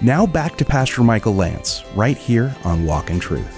Now 0.00 0.24
back 0.24 0.56
to 0.56 0.64
Pastor 0.64 1.02
Michael 1.02 1.34
Lance, 1.34 1.84
right 1.94 2.16
here 2.16 2.56
on 2.64 2.86
Walk 2.86 3.10
in 3.10 3.20
Truth. 3.20 3.55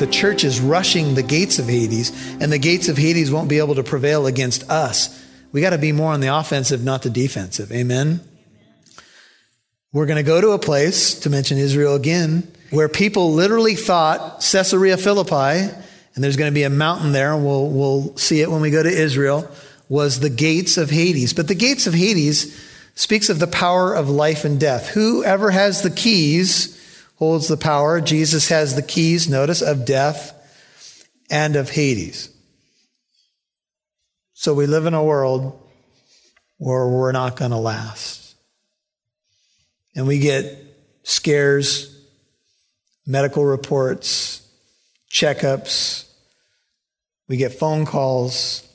The 0.00 0.06
church 0.06 0.44
is 0.44 0.62
rushing 0.62 1.14
the 1.14 1.22
gates 1.22 1.58
of 1.58 1.66
Hades, 1.66 2.10
and 2.40 2.50
the 2.50 2.58
gates 2.58 2.88
of 2.88 2.96
Hades 2.96 3.30
won't 3.30 3.50
be 3.50 3.58
able 3.58 3.74
to 3.74 3.82
prevail 3.82 4.26
against 4.26 4.68
us. 4.70 5.22
We 5.52 5.60
got 5.60 5.70
to 5.70 5.78
be 5.78 5.92
more 5.92 6.14
on 6.14 6.20
the 6.20 6.34
offensive, 6.34 6.82
not 6.82 7.02
the 7.02 7.10
defensive. 7.10 7.70
Amen. 7.70 8.22
We're 9.92 10.06
going 10.06 10.16
to 10.16 10.22
go 10.22 10.40
to 10.40 10.52
a 10.52 10.58
place, 10.58 11.20
to 11.20 11.28
mention 11.28 11.58
Israel 11.58 11.96
again, 11.96 12.50
where 12.70 12.88
people 12.88 13.34
literally 13.34 13.74
thought 13.74 14.40
Caesarea 14.40 14.96
Philippi, 14.96 15.70
and 16.14 16.24
there's 16.24 16.38
going 16.38 16.50
to 16.50 16.54
be 16.54 16.62
a 16.62 16.70
mountain 16.70 17.12
there, 17.12 17.34
and 17.34 17.44
we'll, 17.44 17.68
we'll 17.68 18.16
see 18.16 18.40
it 18.40 18.50
when 18.50 18.62
we 18.62 18.70
go 18.70 18.82
to 18.82 18.88
Israel, 18.88 19.50
was 19.90 20.20
the 20.20 20.30
gates 20.30 20.78
of 20.78 20.88
Hades. 20.88 21.34
But 21.34 21.46
the 21.46 21.54
gates 21.54 21.86
of 21.86 21.92
Hades 21.92 22.58
speaks 22.94 23.28
of 23.28 23.38
the 23.38 23.46
power 23.46 23.92
of 23.92 24.08
life 24.08 24.46
and 24.46 24.58
death. 24.58 24.88
Whoever 24.88 25.50
has 25.50 25.82
the 25.82 25.90
keys 25.90 26.79
holds 27.20 27.48
the 27.48 27.56
power. 27.58 28.00
Jesus 28.00 28.48
has 28.48 28.74
the 28.74 28.82
keys, 28.82 29.28
notice, 29.28 29.60
of 29.60 29.84
death 29.84 30.34
and 31.30 31.54
of 31.54 31.68
Hades. 31.70 32.30
So 34.32 34.54
we 34.54 34.66
live 34.66 34.86
in 34.86 34.94
a 34.94 35.04
world 35.04 35.62
where 36.56 36.88
we're 36.88 37.12
not 37.12 37.36
going 37.36 37.50
to 37.50 37.58
last. 37.58 38.34
And 39.94 40.06
we 40.06 40.18
get 40.18 40.64
scares, 41.02 42.02
medical 43.06 43.44
reports, 43.44 44.48
checkups, 45.12 46.10
we 47.28 47.36
get 47.36 47.52
phone 47.52 47.84
calls, 47.84 48.66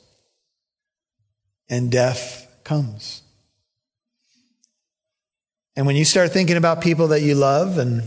and 1.68 1.90
death 1.90 2.46
comes. 2.62 3.22
And 5.74 5.84
when 5.84 5.96
you 5.96 6.04
start 6.04 6.30
thinking 6.30 6.56
about 6.56 6.80
people 6.80 7.08
that 7.08 7.22
you 7.22 7.34
love 7.34 7.78
and 7.78 8.04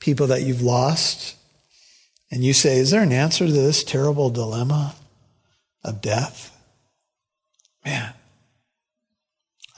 people 0.00 0.26
that 0.28 0.42
you've 0.42 0.62
lost, 0.62 1.36
and 2.30 2.42
you 2.42 2.52
say, 2.52 2.78
Is 2.78 2.90
there 2.90 3.02
an 3.02 3.12
answer 3.12 3.46
to 3.46 3.52
this 3.52 3.84
terrible 3.84 4.30
dilemma 4.30 4.96
of 5.84 6.00
death? 6.00 6.56
Man, 7.84 8.12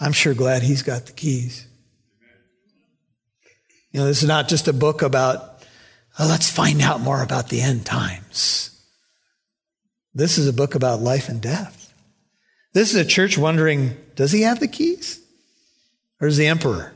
I'm 0.00 0.12
sure 0.12 0.34
glad 0.34 0.62
he's 0.62 0.82
got 0.82 1.06
the 1.06 1.12
keys. 1.12 1.66
You 3.92 4.00
know, 4.00 4.06
this 4.06 4.22
is 4.22 4.28
not 4.28 4.48
just 4.48 4.68
a 4.68 4.72
book 4.72 5.02
about, 5.02 5.62
oh, 6.18 6.26
let's 6.26 6.50
find 6.50 6.80
out 6.80 7.00
more 7.00 7.22
about 7.22 7.50
the 7.50 7.60
end 7.60 7.84
times. 7.84 8.70
This 10.14 10.38
is 10.38 10.48
a 10.48 10.52
book 10.52 10.74
about 10.74 11.00
life 11.00 11.28
and 11.28 11.40
death. 11.40 11.92
This 12.72 12.94
is 12.94 12.96
a 12.96 13.04
church 13.04 13.36
wondering, 13.36 13.96
does 14.16 14.32
he 14.32 14.42
have 14.42 14.60
the 14.60 14.68
keys? 14.68 15.20
Or 16.20 16.28
is 16.28 16.38
the 16.38 16.46
emperor? 16.46 16.92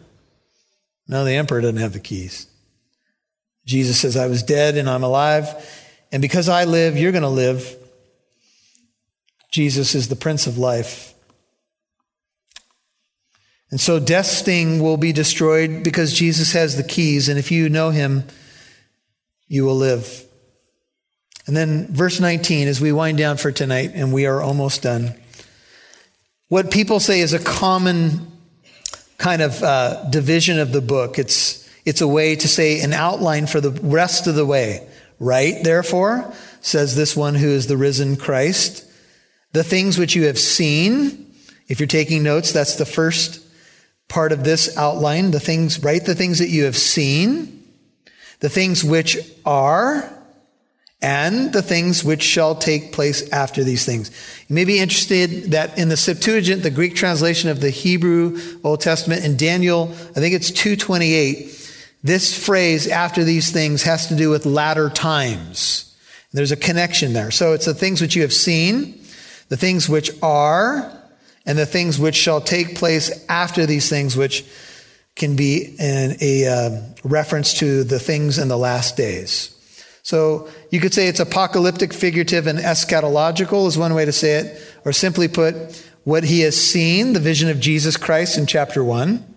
No, 1.07 1.25
the 1.25 1.35
emperor 1.35 1.61
doesn't 1.61 1.77
have 1.77 1.93
the 1.93 2.01
keys. 2.01 2.47
Jesus 3.67 3.99
says, 3.99 4.17
I 4.17 4.29
was 4.29 4.43
dead 4.43 4.77
and 4.77 4.89
I'm 4.89 5.03
alive. 5.03 5.49
And 6.13 6.23
because 6.23 6.49
I 6.49 6.65
live, 6.65 6.97
you're 6.97 7.13
going 7.13 7.23
to 7.23 7.29
live. 7.29 7.77
Jesus 9.51 9.95
is 9.95 10.09
the 10.09 10.17
Prince 10.17 10.47
of 10.47 10.57
Life. 10.57 11.15
And 13.71 13.81
so 13.81 13.99
death's 13.99 14.31
sting 14.31 14.81
will 14.81 14.97
be 14.97 15.13
destroyed 15.13 15.83
because 15.83 16.13
Jesus 16.13 16.53
has 16.53 16.77
the 16.77 16.85
keys. 16.85 17.29
And 17.29 17.39
if 17.39 17.51
you 17.51 17.69
know 17.69 17.91
him, 17.91 18.25
you 19.49 19.65
will 19.65 19.77
live. 19.77 20.25
And 21.47 21.57
then 21.57 21.93
verse 21.93 22.21
19, 22.21 22.69
as 22.69 22.81
we 22.81 22.93
wind 22.93 23.19
down 23.19 23.37
for 23.37 23.51
tonight, 23.51 23.93
and 23.95 24.13
we 24.13 24.27
are 24.27 24.41
almost 24.41 24.83
done. 24.83 25.15
What 26.49 26.71
people 26.71 27.01
say 27.01 27.21
is 27.21 27.33
a 27.33 27.39
common 27.41 28.31
kind 29.19 29.43
of 29.43 29.63
uh, 29.63 30.09
division 30.11 30.61
of 30.61 30.73
the 30.73 30.81
book. 30.81 31.19
It's, 31.19 31.66
it's 31.87 32.03
a 32.03 32.09
way 32.09 32.37
to 32.37 32.49
say 32.49 32.81
an 32.81 32.93
outline 32.93 33.47
for 33.47 33.63
the 33.63 33.71
rest 33.71 34.27
of 34.27 34.35
the 34.35 34.45
way. 34.45 34.87
Right, 35.19 35.65
therefore, 35.65 36.31
says 36.61 36.95
this 36.95 37.17
one 37.17 37.37
who 37.37 37.49
is 37.49 37.69
the 37.69 37.79
risen 37.79 38.17
Christ, 38.17 38.85
the 39.53 39.65
things 39.65 39.97
which 39.97 40.15
you 40.15 40.25
have 40.25 40.39
seen, 40.39 41.33
if 41.69 41.81
you're 41.81 41.87
taking 41.87 42.23
notes, 42.23 42.53
that's 42.53 42.75
the 42.75 42.85
first 42.85 43.43
part 44.09 44.33
of 44.33 44.45
this 44.45 44.77
outline, 44.77 45.31
the 45.31 45.41
things, 45.41 45.83
write 45.83 46.05
the 46.05 46.15
things 46.15 46.39
that 46.41 46.51
you 46.51 46.65
have 46.65 46.77
seen, 46.77 47.65
the 48.41 48.51
things 48.51 48.85
which 48.85 49.17
are, 49.47 50.13
and 51.03 51.53
the 51.53 51.63
things 51.63 52.05
which 52.05 52.23
shall 52.23 52.55
take 52.55 52.93
place 52.93 53.31
after 53.31 53.65
these 53.65 53.87
things. 53.87 54.11
You 54.49 54.55
may 54.55 54.65
be 54.65 54.79
interested 54.79 55.53
that 55.53 55.79
in 55.79 55.89
the 55.89 55.97
Septuagint, 55.97 56.63
the 56.63 56.71
Greek 56.71 56.95
translation 56.95 57.49
of 57.49 57.61
the 57.61 57.71
Hebrew 57.71 58.39
Old 58.65 58.81
Testament, 58.81 59.25
in 59.25 59.37
Daniel, 59.37 59.91
I 59.91 60.21
think 60.21 60.35
it's 60.35 60.51
228, 60.51 61.66
this 62.07 62.37
phrase, 62.37 62.89
after 62.89 63.25
these 63.25 63.51
things, 63.51 63.83
has 63.83 64.07
to 64.09 64.17
do 64.17 64.31
with 64.31 64.47
latter 64.47 64.91
times. 64.91 65.97
There's 66.33 66.53
a 66.53 66.57
connection 66.57 67.13
there. 67.15 67.31
So 67.31 67.53
it's 67.53 67.67
the 67.67 67.75
things 67.75 68.01
which 68.01 68.15
you 68.15 68.23
have 68.23 68.33
seen, 68.33 69.01
the 69.49 69.57
things 69.57 69.89
which 69.89 70.11
are, 70.23 70.93
and 71.47 71.57
the 71.57 71.67
things 71.67 71.99
which 71.99 72.15
shall 72.15 72.41
take 72.41 72.77
place 72.77 73.25
after 73.29 73.65
these 73.65 73.89
things, 73.89 74.17
which 74.17 74.45
can 75.15 75.35
be 75.35 75.75
an, 75.79 76.17
a 76.21 76.47
uh, 76.47 76.81
reference 77.05 77.55
to 77.55 77.85
the 77.85 77.99
things 77.99 78.39
in 78.39 78.49
the 78.49 78.59
last 78.59 78.97
days. 78.97 79.53
So 80.03 80.49
you 80.71 80.79
could 80.79 80.93
say 80.93 81.09
it's 81.09 81.21
apocalyptic, 81.21 81.93
figurative, 81.93 82.47
and 82.47 82.59
eschatological 82.59 83.67
is 83.67 83.79
one 83.79 83.95
way 83.95 84.05
to 84.05 84.13
say 84.13 84.35
it, 84.35 84.63
or 84.85 84.93
simply 84.93 85.27
put, 85.29 85.83
what 86.05 86.23
he 86.25 86.41
has 86.41 86.57
seen, 86.57 87.15
the 87.15 87.21
vision 87.21 87.49
of 87.49 87.59
Jesus 87.59 87.97
Christ 87.97 88.39
in 88.39 88.47
chapter 88.47 88.85
one, 88.85 89.35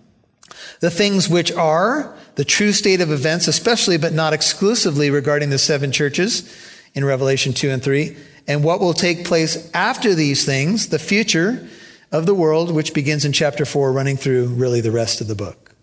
the 0.81 0.91
things 0.91 1.29
which 1.29 1.51
are, 1.51 2.15
the 2.39 2.45
true 2.45 2.71
state 2.71 3.01
of 3.01 3.11
events, 3.11 3.49
especially 3.49 3.97
but 3.97 4.13
not 4.13 4.31
exclusively 4.31 5.09
regarding 5.09 5.49
the 5.49 5.57
seven 5.57 5.91
churches 5.91 6.49
in 6.95 7.03
Revelation 7.03 7.51
2 7.51 7.69
and 7.69 7.83
3, 7.83 8.15
and 8.47 8.63
what 8.63 8.79
will 8.79 8.93
take 8.93 9.25
place 9.25 9.69
after 9.73 10.15
these 10.15 10.45
things, 10.45 10.87
the 10.87 10.99
future 10.99 11.67
of 12.13 12.25
the 12.25 12.33
world, 12.33 12.71
which 12.71 12.93
begins 12.93 13.25
in 13.25 13.33
chapter 13.33 13.65
4, 13.65 13.91
running 13.91 14.15
through 14.15 14.47
really 14.47 14.79
the 14.79 14.89
rest 14.89 15.19
of 15.19 15.27
the 15.27 15.35
book. 15.35 15.75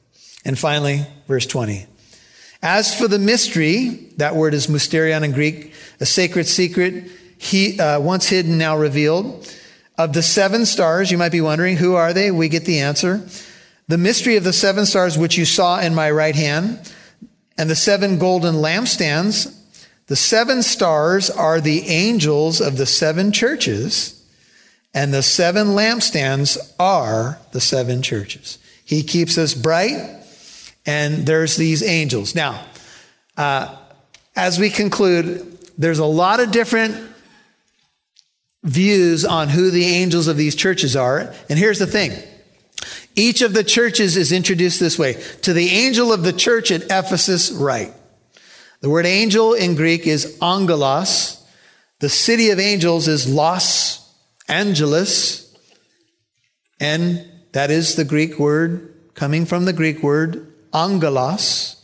And 0.47 0.59
finally, 0.59 1.07
verse 1.29 1.45
20. 1.45 1.85
As 2.63 2.99
for 2.99 3.07
the 3.07 3.19
mystery, 3.19 3.89
that 4.17 4.35
word 4.35 4.55
is 4.55 4.67
mysterion 4.67 5.25
in 5.25 5.33
Greek, 5.33 5.75
a 6.01 6.07
sacred 6.07 6.47
secret, 6.47 7.05
he, 7.37 7.79
uh, 7.79 8.01
once 8.01 8.31
hidden, 8.31 8.57
now 8.57 8.79
revealed. 8.79 9.47
Of 9.99 10.15
the 10.15 10.23
seven 10.23 10.65
stars, 10.65 11.11
you 11.11 11.19
might 11.19 11.33
be 11.33 11.43
wondering, 11.43 11.77
who 11.77 11.97
are 11.97 12.15
they? 12.15 12.31
We 12.31 12.49
get 12.49 12.65
the 12.65 12.81
answer. 12.81 13.29
The 13.88 13.99
mystery 13.99 14.37
of 14.37 14.45
the 14.45 14.52
seven 14.52 14.85
stars 14.85 15.16
which 15.16 15.38
you 15.38 15.45
saw 15.45 15.78
in 15.81 15.95
my 15.95 16.11
right 16.11 16.35
hand, 16.35 16.93
and 17.57 17.71
the 17.71 17.76
seven 17.76 18.19
golden 18.19 18.57
lampstands, 18.57 19.55
the 20.09 20.16
seven 20.16 20.62
stars 20.62 21.31
are 21.31 21.61
the 21.61 21.87
angels 21.88 22.61
of 22.61 22.76
the 22.76 22.87
seven 22.87 23.33
churches, 23.33 24.25
and 24.93 25.12
the 25.12 25.23
seven 25.23 25.69
lampstands 25.69 26.59
are 26.78 27.38
the 27.52 27.61
seven 27.61 28.02
churches. 28.02 28.59
He 28.85 29.02
keeps 29.02 29.38
us 29.38 29.55
bright, 29.55 30.23
and 30.85 31.26
there's 31.26 31.57
these 31.57 31.83
angels. 31.83 32.35
Now, 32.35 32.64
uh, 33.37 33.76
as 34.35 34.59
we 34.59 34.71
conclude, 34.71 35.59
there's 35.78 35.99
a 35.99 36.05
lot 36.05 36.40
of 36.40 36.50
different 36.50 36.97
views 38.62 39.25
on 39.25 39.49
who 39.49 39.71
the 39.71 39.87
angels 39.87 40.26
of 40.26 40.37
these 40.37 40.55
churches 40.55 40.97
are. 40.97 41.33
And 41.49 41.59
here's 41.59 41.78
the 41.78 41.87
thing 41.87 42.12
each 43.16 43.40
of 43.40 43.54
the 43.54 43.64
churches 43.64 44.16
is 44.16 44.30
introduced 44.30 44.78
this 44.78 44.99
way 44.99 45.14
to 45.42 45.54
the 45.54 45.70
angel 45.70 46.12
of 46.12 46.23
the 46.23 46.35
church 46.35 46.70
at 46.70 46.85
Ephesus, 46.85 47.50
write. 47.50 47.92
The 48.80 48.90
word 48.90 49.06
angel 49.06 49.54
in 49.54 49.75
Greek 49.75 50.06
is 50.06 50.38
angelos. 50.42 51.42
The 52.00 52.11
city 52.11 52.50
of 52.50 52.61
angels 52.61 53.08
is 53.08 53.28
Los 53.28 54.14
Angeles. 54.49 55.56
And 56.78 57.25
that 57.52 57.70
is 57.70 57.96
the 57.96 58.04
Greek 58.04 58.38
word 58.38 58.94
coming 59.14 59.46
from 59.46 59.64
the 59.64 59.73
Greek 59.73 60.02
word 60.02 60.52
angelos. 60.75 61.82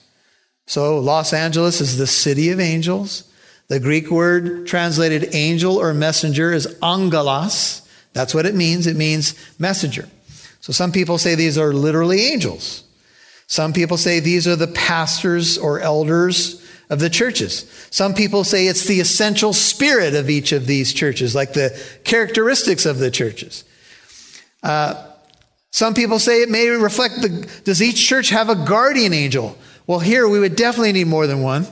So 0.67 0.99
Los 0.99 1.33
Angeles 1.33 1.81
is 1.81 1.97
the 1.97 2.07
city 2.07 2.51
of 2.51 2.61
angels. 2.61 3.25
The 3.69 3.81
Greek 3.81 4.11
word 4.11 4.67
translated 4.67 5.35
angel 5.35 5.77
or 5.77 5.95
messenger 5.95 6.53
is 6.53 6.77
angelos. 6.83 7.89
That's 8.13 8.35
what 8.35 8.45
it 8.45 8.55
means. 8.55 8.87
It 8.87 8.97
means 8.97 9.35
messenger. 9.59 10.11
So 10.63 10.73
some 10.73 10.93
people 10.93 11.19
say 11.19 11.35
these 11.35 11.59
are 11.59 11.75
literally 11.75 12.21
angels. 12.21 12.85
Some 13.49 13.73
people 13.73 13.97
say 13.97 14.21
these 14.21 14.47
are 14.47 14.57
the 14.57 14.69
pastors 14.69 15.59
or 15.59 15.81
elders 15.81 16.65
of 16.89 17.01
the 17.01 17.11
churches. 17.11 17.69
Some 17.91 18.15
people 18.15 18.45
say 18.45 18.69
it's 18.69 18.87
the 18.87 19.01
essential 19.01 19.53
spirit 19.53 20.15
of 20.15 20.31
each 20.31 20.53
of 20.53 20.67
these 20.67 20.93
churches, 20.93 21.35
like 21.35 21.53
the 21.53 21.79
characteristics 22.05 22.87
of 22.87 22.99
the 22.99 23.11
churches. 23.11 23.65
Uh, 24.63 25.05
some 25.73 25.95
people 25.95 26.21
say 26.21 26.43
it 26.43 26.49
may 26.49 26.69
reflect 26.69 27.23
the, 27.23 27.49
does 27.65 27.83
each 27.83 28.07
church 28.07 28.31
have 28.31 28.49
a 28.49 28.55
guardian 28.55 29.13
angel? 29.13 29.59
Well, 29.89 29.99
here 29.99 30.29
we 30.29 30.39
would 30.39 30.55
definitely 30.55 30.93
need 30.93 31.09
more 31.09 31.27
than 31.27 31.43
one. 31.43 31.67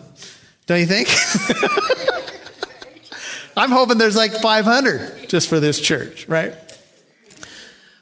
Don't 0.67 0.81
you 0.81 0.87
think? 0.87 1.09
I'm 3.57 3.71
hoping 3.71 3.99
there's 3.99 4.17
like 4.17 4.33
500 4.33 5.29
just 5.29 5.49
for 5.49 5.61
this 5.61 5.81
church, 5.81 6.29
right? 6.29 6.55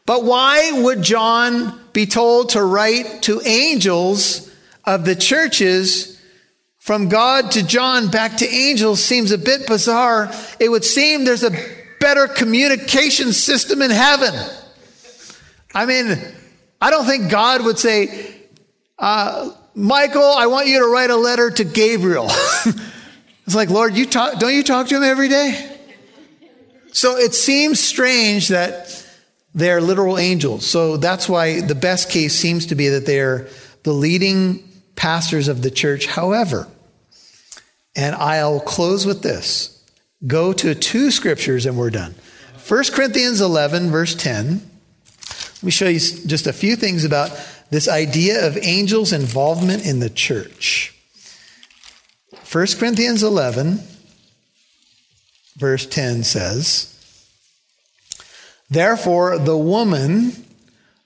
But 0.08 0.24
why 0.24 0.72
would 0.72 1.02
John 1.02 1.78
be 1.92 2.06
told 2.06 2.48
to 2.50 2.64
write 2.64 3.24
to 3.24 3.42
angels 3.44 4.50
of 4.86 5.04
the 5.04 5.14
churches 5.14 6.18
from 6.78 7.10
God 7.10 7.50
to 7.50 7.62
John 7.62 8.08
back 8.10 8.38
to 8.38 8.48
angels 8.48 9.04
seems 9.04 9.32
a 9.32 9.36
bit 9.36 9.66
bizarre. 9.66 10.32
It 10.58 10.70
would 10.70 10.86
seem 10.86 11.26
there's 11.26 11.44
a 11.44 11.50
better 12.00 12.26
communication 12.26 13.34
system 13.34 13.82
in 13.82 13.90
heaven. 13.90 14.32
I 15.74 15.84
mean, 15.84 16.18
I 16.80 16.88
don't 16.88 17.04
think 17.04 17.30
God 17.30 17.62
would 17.66 17.78
say, 17.78 18.34
uh, 18.98 19.50
Michael, 19.74 20.22
I 20.22 20.46
want 20.46 20.68
you 20.68 20.78
to 20.78 20.86
write 20.86 21.10
a 21.10 21.16
letter 21.16 21.50
to 21.50 21.64
Gabriel. 21.64 22.28
it's 23.44 23.54
like, 23.54 23.68
Lord, 23.68 23.94
you 23.94 24.06
talk, 24.06 24.38
don't 24.38 24.54
you 24.54 24.62
talk 24.62 24.88
to 24.88 24.96
him 24.96 25.02
every 25.02 25.28
day? 25.28 25.78
So 26.92 27.18
it 27.18 27.34
seems 27.34 27.78
strange 27.78 28.48
that 28.48 29.04
they're 29.54 29.80
literal 29.80 30.18
angels. 30.18 30.66
So 30.66 30.96
that's 30.96 31.28
why 31.28 31.60
the 31.60 31.74
best 31.74 32.10
case 32.10 32.34
seems 32.34 32.66
to 32.66 32.74
be 32.74 32.88
that 32.88 33.06
they're 33.06 33.48
the 33.82 33.92
leading 33.92 34.62
pastors 34.96 35.48
of 35.48 35.62
the 35.62 35.70
church. 35.70 36.06
However, 36.06 36.68
and 37.96 38.14
I'll 38.14 38.60
close 38.60 39.06
with 39.06 39.22
this. 39.22 39.74
Go 40.26 40.52
to 40.52 40.74
two 40.74 41.10
scriptures 41.10 41.66
and 41.66 41.76
we're 41.76 41.90
done. 41.90 42.14
1 42.66 42.84
Corinthians 42.92 43.40
11, 43.40 43.90
verse 43.90 44.14
10. 44.14 44.60
Let 45.30 45.62
me 45.62 45.70
show 45.70 45.88
you 45.88 45.98
just 45.98 46.46
a 46.46 46.52
few 46.52 46.76
things 46.76 47.04
about 47.04 47.30
this 47.70 47.88
idea 47.88 48.46
of 48.46 48.56
angels' 48.58 49.12
involvement 49.12 49.86
in 49.86 50.00
the 50.00 50.10
church. 50.10 50.94
1 52.52 52.66
Corinthians 52.78 53.22
11, 53.22 53.80
verse 55.56 55.86
10 55.86 56.24
says, 56.24 56.97
Therefore, 58.70 59.38
the 59.38 59.56
woman 59.56 60.32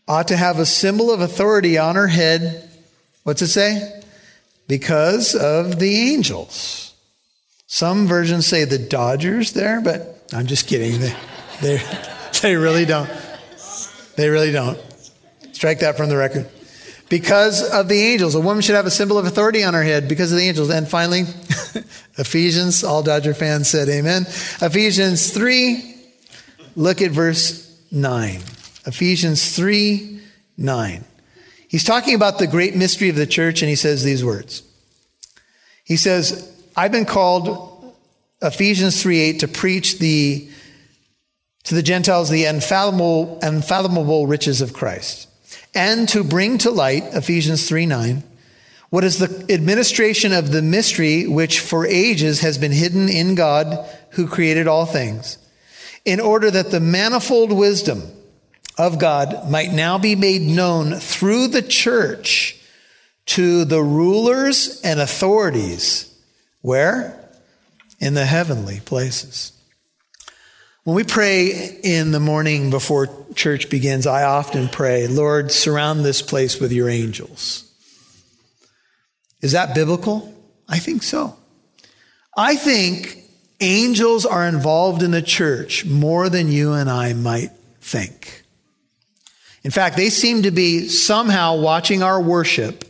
ought 0.08 0.28
to 0.28 0.36
have 0.36 0.58
a 0.58 0.66
symbol 0.66 1.10
of 1.10 1.20
authority 1.20 1.78
on 1.78 1.94
her 1.94 2.08
head. 2.08 2.68
What's 3.22 3.42
it 3.42 3.48
say? 3.48 4.02
because 4.72 5.34
of 5.34 5.78
the 5.78 6.12
angels. 6.12 6.94
Some 7.66 8.06
versions 8.06 8.46
say 8.46 8.64
the 8.64 8.78
Dodgers 8.78 9.52
there, 9.52 9.82
but 9.82 10.26
I'm 10.32 10.46
just 10.46 10.66
kidding. 10.66 10.98
They, 10.98 11.14
they, 11.60 11.82
they 12.42 12.56
really 12.56 12.86
don't. 12.86 13.10
They 14.16 14.30
really 14.30 14.50
don't. 14.50 14.78
Strike 15.52 15.80
that 15.80 15.98
from 15.98 16.08
the 16.08 16.16
record. 16.16 16.48
Because 17.10 17.70
of 17.70 17.88
the 17.88 18.00
angels. 18.00 18.34
A 18.34 18.40
woman 18.40 18.62
should 18.62 18.74
have 18.74 18.86
a 18.86 18.90
symbol 18.90 19.18
of 19.18 19.26
authority 19.26 19.62
on 19.62 19.74
her 19.74 19.82
head 19.82 20.08
because 20.08 20.32
of 20.32 20.38
the 20.38 20.44
angels. 20.48 20.70
And 20.70 20.88
finally, 20.88 21.20
Ephesians, 22.16 22.82
all 22.84 23.02
Dodger 23.02 23.34
fans 23.34 23.68
said 23.68 23.90
amen. 23.90 24.22
Ephesians 24.62 25.32
3, 25.32 25.91
look 26.76 27.02
at 27.02 27.10
verse 27.10 27.68
9. 27.90 28.40
Ephesians 28.86 29.54
3, 29.54 30.20
9. 30.56 31.04
He's 31.68 31.84
talking 31.84 32.14
about 32.14 32.38
the 32.38 32.46
great 32.46 32.76
mystery 32.76 33.08
of 33.08 33.16
the 33.16 33.26
church, 33.26 33.62
and 33.62 33.68
he 33.68 33.76
says 33.76 34.04
these 34.04 34.24
words. 34.24 34.62
He 35.84 35.96
says, 35.96 36.52
I've 36.76 36.92
been 36.92 37.06
called, 37.06 37.94
Ephesians 38.40 39.00
3 39.02 39.20
8, 39.20 39.40
to 39.40 39.48
preach 39.48 39.98
the, 39.98 40.48
to 41.64 41.74
the 41.74 41.82
Gentiles 41.82 42.28
the 42.28 42.44
unfathomable, 42.44 43.38
unfathomable 43.42 44.26
riches 44.26 44.60
of 44.60 44.72
Christ, 44.72 45.28
and 45.74 46.08
to 46.10 46.24
bring 46.24 46.58
to 46.58 46.70
light, 46.70 47.04
Ephesians 47.14 47.68
3 47.68 47.86
9, 47.86 48.22
what 48.90 49.04
is 49.04 49.18
the 49.18 49.50
administration 49.50 50.34
of 50.34 50.52
the 50.52 50.60
mystery 50.60 51.26
which 51.26 51.60
for 51.60 51.86
ages 51.86 52.40
has 52.40 52.58
been 52.58 52.72
hidden 52.72 53.08
in 53.08 53.34
God 53.34 53.88
who 54.10 54.26
created 54.26 54.66
all 54.66 54.84
things, 54.84 55.38
in 56.04 56.20
order 56.20 56.50
that 56.50 56.70
the 56.70 56.80
manifold 56.80 57.52
wisdom, 57.52 58.02
of 58.78 58.98
God 58.98 59.50
might 59.50 59.72
now 59.72 59.98
be 59.98 60.16
made 60.16 60.42
known 60.42 60.94
through 60.94 61.48
the 61.48 61.62
church 61.62 62.56
to 63.26 63.64
the 63.64 63.82
rulers 63.82 64.80
and 64.82 65.00
authorities. 65.00 66.12
Where? 66.62 67.18
In 68.00 68.14
the 68.14 68.24
heavenly 68.24 68.80
places. 68.80 69.52
When 70.84 70.96
we 70.96 71.04
pray 71.04 71.78
in 71.84 72.10
the 72.10 72.18
morning 72.18 72.70
before 72.70 73.08
church 73.36 73.70
begins, 73.70 74.06
I 74.06 74.24
often 74.24 74.68
pray, 74.68 75.06
Lord, 75.06 75.52
surround 75.52 76.04
this 76.04 76.22
place 76.22 76.58
with 76.58 76.72
your 76.72 76.88
angels. 76.88 77.70
Is 79.40 79.52
that 79.52 79.74
biblical? 79.74 80.34
I 80.68 80.78
think 80.78 81.04
so. 81.04 81.36
I 82.36 82.56
think 82.56 83.21
angels 83.62 84.26
are 84.26 84.46
involved 84.46 85.02
in 85.02 85.12
the 85.12 85.22
church 85.22 85.84
more 85.86 86.28
than 86.28 86.50
you 86.50 86.72
and 86.72 86.90
I 86.90 87.12
might 87.12 87.50
think. 87.80 88.42
In 89.62 89.70
fact, 89.70 89.96
they 89.96 90.10
seem 90.10 90.42
to 90.42 90.50
be 90.50 90.88
somehow 90.88 91.56
watching 91.56 92.02
our 92.02 92.20
worship 92.20 92.84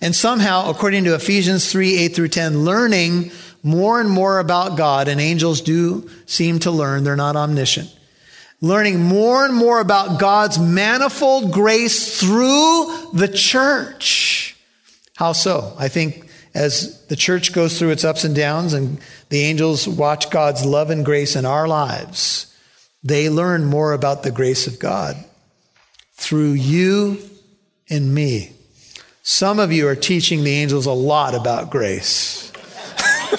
and 0.00 0.16
somehow, 0.16 0.70
according 0.70 1.04
to 1.04 1.14
Ephesians 1.14 1.70
3 1.70 1.98
8 1.98 2.14
through 2.14 2.28
10, 2.28 2.64
learning 2.64 3.30
more 3.62 4.00
and 4.00 4.08
more 4.08 4.38
about 4.38 4.78
God, 4.78 5.08
and 5.08 5.20
angels 5.20 5.60
do 5.60 6.08
seem 6.26 6.58
to 6.60 6.70
learn, 6.70 7.04
they're 7.04 7.16
not 7.16 7.36
omniscient. 7.36 7.94
Learning 8.62 9.02
more 9.02 9.44
and 9.44 9.54
more 9.54 9.80
about 9.80 10.18
God's 10.18 10.58
manifold 10.58 11.52
grace 11.52 12.20
through 12.20 13.10
the 13.14 13.28
church. 13.28 14.56
How 15.16 15.32
so? 15.32 15.74
I 15.78 15.88
think 15.88 16.29
as 16.54 17.06
the 17.06 17.16
church 17.16 17.52
goes 17.52 17.78
through 17.78 17.90
its 17.90 18.04
ups 18.04 18.24
and 18.24 18.34
downs 18.34 18.72
and 18.72 18.98
the 19.28 19.40
angels 19.40 19.86
watch 19.86 20.30
God's 20.30 20.64
love 20.64 20.90
and 20.90 21.04
grace 21.04 21.36
in 21.36 21.46
our 21.46 21.68
lives, 21.68 22.54
they 23.02 23.30
learn 23.30 23.64
more 23.64 23.92
about 23.92 24.22
the 24.22 24.30
grace 24.30 24.66
of 24.66 24.78
God 24.78 25.16
through 26.14 26.52
you 26.52 27.18
and 27.88 28.14
me. 28.14 28.52
Some 29.22 29.58
of 29.58 29.72
you 29.72 29.88
are 29.88 29.94
teaching 29.94 30.44
the 30.44 30.50
angels 30.50 30.86
a 30.86 30.92
lot 30.92 31.34
about 31.34 31.70
grace. 31.70 32.52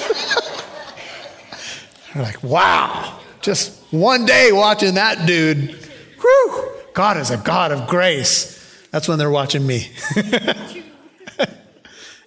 They're 2.13 2.23
like, 2.23 2.43
wow, 2.43 3.19
just 3.41 3.79
one 3.91 4.25
day 4.25 4.51
watching 4.51 4.95
that 4.95 5.25
dude. 5.25 5.71
Whew, 6.21 6.71
God 6.93 7.17
is 7.17 7.31
a 7.31 7.37
God 7.37 7.71
of 7.71 7.87
grace. 7.87 8.59
That's 8.91 9.07
when 9.07 9.17
they're 9.17 9.31
watching 9.31 9.65
me. 9.65 9.89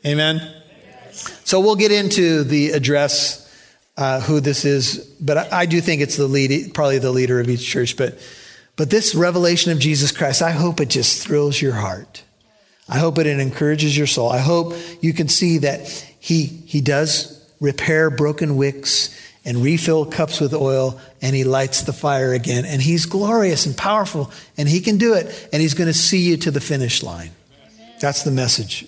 Amen. 0.06 0.63
So 1.44 1.60
we'll 1.60 1.76
get 1.76 1.92
into 1.92 2.44
the 2.44 2.70
address, 2.70 3.40
uh, 3.96 4.20
who 4.20 4.40
this 4.40 4.64
is, 4.64 4.98
but 5.20 5.38
I, 5.38 5.60
I, 5.60 5.66
do 5.66 5.80
think 5.80 6.02
it's 6.02 6.16
the 6.16 6.26
lead, 6.26 6.74
probably 6.74 6.98
the 6.98 7.12
leader 7.12 7.40
of 7.40 7.48
each 7.48 7.66
church. 7.66 7.96
But, 7.96 8.18
but 8.76 8.90
this 8.90 9.14
revelation 9.14 9.70
of 9.72 9.78
Jesus 9.78 10.10
Christ, 10.10 10.42
I 10.42 10.50
hope 10.50 10.80
it 10.80 10.90
just 10.90 11.24
thrills 11.24 11.60
your 11.60 11.74
heart. 11.74 12.24
I 12.88 12.98
hope 12.98 13.18
it 13.18 13.26
encourages 13.26 13.96
your 13.96 14.06
soul. 14.06 14.30
I 14.30 14.38
hope 14.38 14.74
you 15.00 15.12
can 15.12 15.28
see 15.28 15.58
that 15.58 15.88
he, 16.18 16.44
he 16.44 16.80
does 16.80 17.40
repair 17.60 18.10
broken 18.10 18.56
wicks 18.56 19.16
and 19.44 19.58
refill 19.58 20.06
cups 20.06 20.40
with 20.40 20.54
oil 20.54 20.98
and 21.20 21.34
he 21.34 21.44
lights 21.44 21.82
the 21.82 21.92
fire 21.92 22.32
again. 22.32 22.64
And 22.64 22.80
he's 22.80 23.06
glorious 23.06 23.66
and 23.66 23.76
powerful 23.76 24.30
and 24.56 24.68
he 24.68 24.80
can 24.80 24.98
do 24.98 25.14
it 25.14 25.48
and 25.52 25.60
he's 25.60 25.74
going 25.74 25.86
to 25.86 25.94
see 25.94 26.20
you 26.20 26.36
to 26.38 26.50
the 26.50 26.60
finish 26.60 27.02
line. 27.02 27.30
That's 28.00 28.22
the 28.22 28.30
message, 28.30 28.86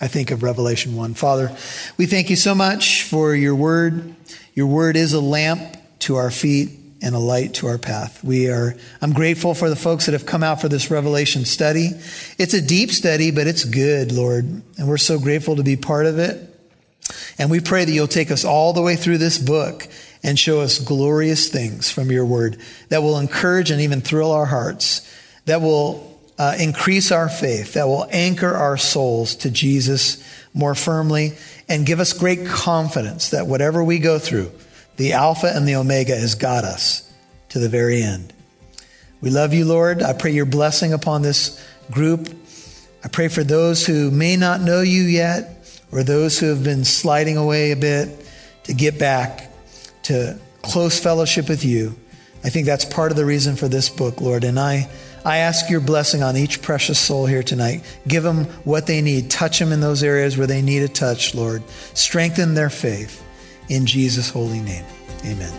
I 0.00 0.06
think, 0.06 0.30
of 0.30 0.42
Revelation 0.42 0.94
1. 0.94 1.14
Father, 1.14 1.56
we 1.96 2.06
thank 2.06 2.30
you 2.30 2.36
so 2.36 2.54
much 2.54 3.02
for 3.02 3.34
your 3.34 3.54
word. 3.54 4.14
Your 4.54 4.68
word 4.68 4.96
is 4.96 5.12
a 5.12 5.20
lamp 5.20 5.76
to 6.00 6.16
our 6.16 6.30
feet 6.30 6.70
and 7.02 7.14
a 7.14 7.18
light 7.18 7.54
to 7.54 7.66
our 7.66 7.78
path. 7.78 8.22
We 8.22 8.48
are, 8.48 8.76
I'm 9.00 9.12
grateful 9.12 9.54
for 9.54 9.68
the 9.68 9.76
folks 9.76 10.06
that 10.06 10.12
have 10.12 10.26
come 10.26 10.42
out 10.42 10.60
for 10.60 10.68
this 10.68 10.90
Revelation 10.90 11.44
study. 11.44 11.90
It's 12.38 12.54
a 12.54 12.62
deep 12.62 12.90
study, 12.90 13.30
but 13.30 13.46
it's 13.46 13.64
good, 13.64 14.12
Lord. 14.12 14.44
And 14.76 14.88
we're 14.88 14.98
so 14.98 15.18
grateful 15.18 15.56
to 15.56 15.62
be 15.62 15.76
part 15.76 16.06
of 16.06 16.18
it. 16.18 16.44
And 17.38 17.50
we 17.50 17.60
pray 17.60 17.84
that 17.84 17.92
you'll 17.92 18.06
take 18.06 18.30
us 18.30 18.44
all 18.44 18.72
the 18.72 18.82
way 18.82 18.96
through 18.96 19.18
this 19.18 19.38
book 19.38 19.88
and 20.22 20.38
show 20.38 20.60
us 20.60 20.78
glorious 20.78 21.48
things 21.48 21.90
from 21.90 22.10
your 22.10 22.24
word 22.24 22.58
that 22.88 23.02
will 23.02 23.18
encourage 23.18 23.70
and 23.70 23.80
even 23.80 24.00
thrill 24.00 24.32
our 24.32 24.46
hearts, 24.46 25.08
that 25.46 25.60
will 25.60 26.07
uh, 26.38 26.54
increase 26.58 27.10
our 27.10 27.28
faith, 27.28 27.74
that 27.74 27.86
will 27.86 28.06
anchor 28.10 28.54
our 28.54 28.76
souls 28.76 29.34
to 29.36 29.50
Jesus 29.50 30.22
more 30.54 30.74
firmly, 30.74 31.36
and 31.68 31.84
give 31.84 32.00
us 32.00 32.12
great 32.12 32.46
confidence 32.46 33.30
that 33.30 33.46
whatever 33.46 33.82
we 33.82 33.98
go 33.98 34.18
through, 34.18 34.50
the 34.96 35.12
Alpha 35.12 35.50
and 35.52 35.66
the 35.66 35.74
Omega 35.74 36.16
has 36.16 36.34
got 36.34 36.64
us 36.64 37.12
to 37.50 37.58
the 37.58 37.68
very 37.68 38.02
end. 38.02 38.32
We 39.20 39.30
love 39.30 39.52
you, 39.52 39.64
Lord. 39.64 40.02
I 40.02 40.12
pray 40.12 40.30
your 40.30 40.46
blessing 40.46 40.92
upon 40.92 41.22
this 41.22 41.62
group. 41.90 42.28
I 43.04 43.08
pray 43.08 43.28
for 43.28 43.42
those 43.42 43.84
who 43.84 44.10
may 44.10 44.36
not 44.36 44.60
know 44.60 44.80
you 44.80 45.02
yet 45.02 45.82
or 45.90 46.02
those 46.02 46.38
who 46.38 46.46
have 46.46 46.62
been 46.62 46.84
sliding 46.84 47.36
away 47.36 47.72
a 47.72 47.76
bit 47.76 48.24
to 48.64 48.74
get 48.74 48.98
back 48.98 49.50
to 50.04 50.38
close 50.62 51.00
fellowship 51.00 51.48
with 51.48 51.64
you. 51.64 51.96
I 52.44 52.50
think 52.50 52.66
that's 52.66 52.84
part 52.84 53.10
of 53.10 53.16
the 53.16 53.24
reason 53.24 53.56
for 53.56 53.66
this 53.68 53.88
book, 53.88 54.20
Lord. 54.20 54.44
And 54.44 54.58
I, 54.58 54.88
I 55.24 55.38
ask 55.38 55.68
your 55.68 55.80
blessing 55.80 56.22
on 56.22 56.36
each 56.36 56.62
precious 56.62 56.98
soul 56.98 57.26
here 57.26 57.42
tonight. 57.42 57.82
Give 58.06 58.22
them 58.22 58.44
what 58.64 58.86
they 58.86 59.02
need. 59.02 59.30
Touch 59.30 59.58
them 59.58 59.72
in 59.72 59.80
those 59.80 60.02
areas 60.02 60.36
where 60.36 60.46
they 60.46 60.62
need 60.62 60.82
a 60.82 60.88
touch, 60.88 61.34
Lord. 61.34 61.62
Strengthen 61.94 62.54
their 62.54 62.70
faith. 62.70 63.24
In 63.68 63.84
Jesus' 63.84 64.30
holy 64.30 64.60
name, 64.60 64.84
amen. 65.24 65.52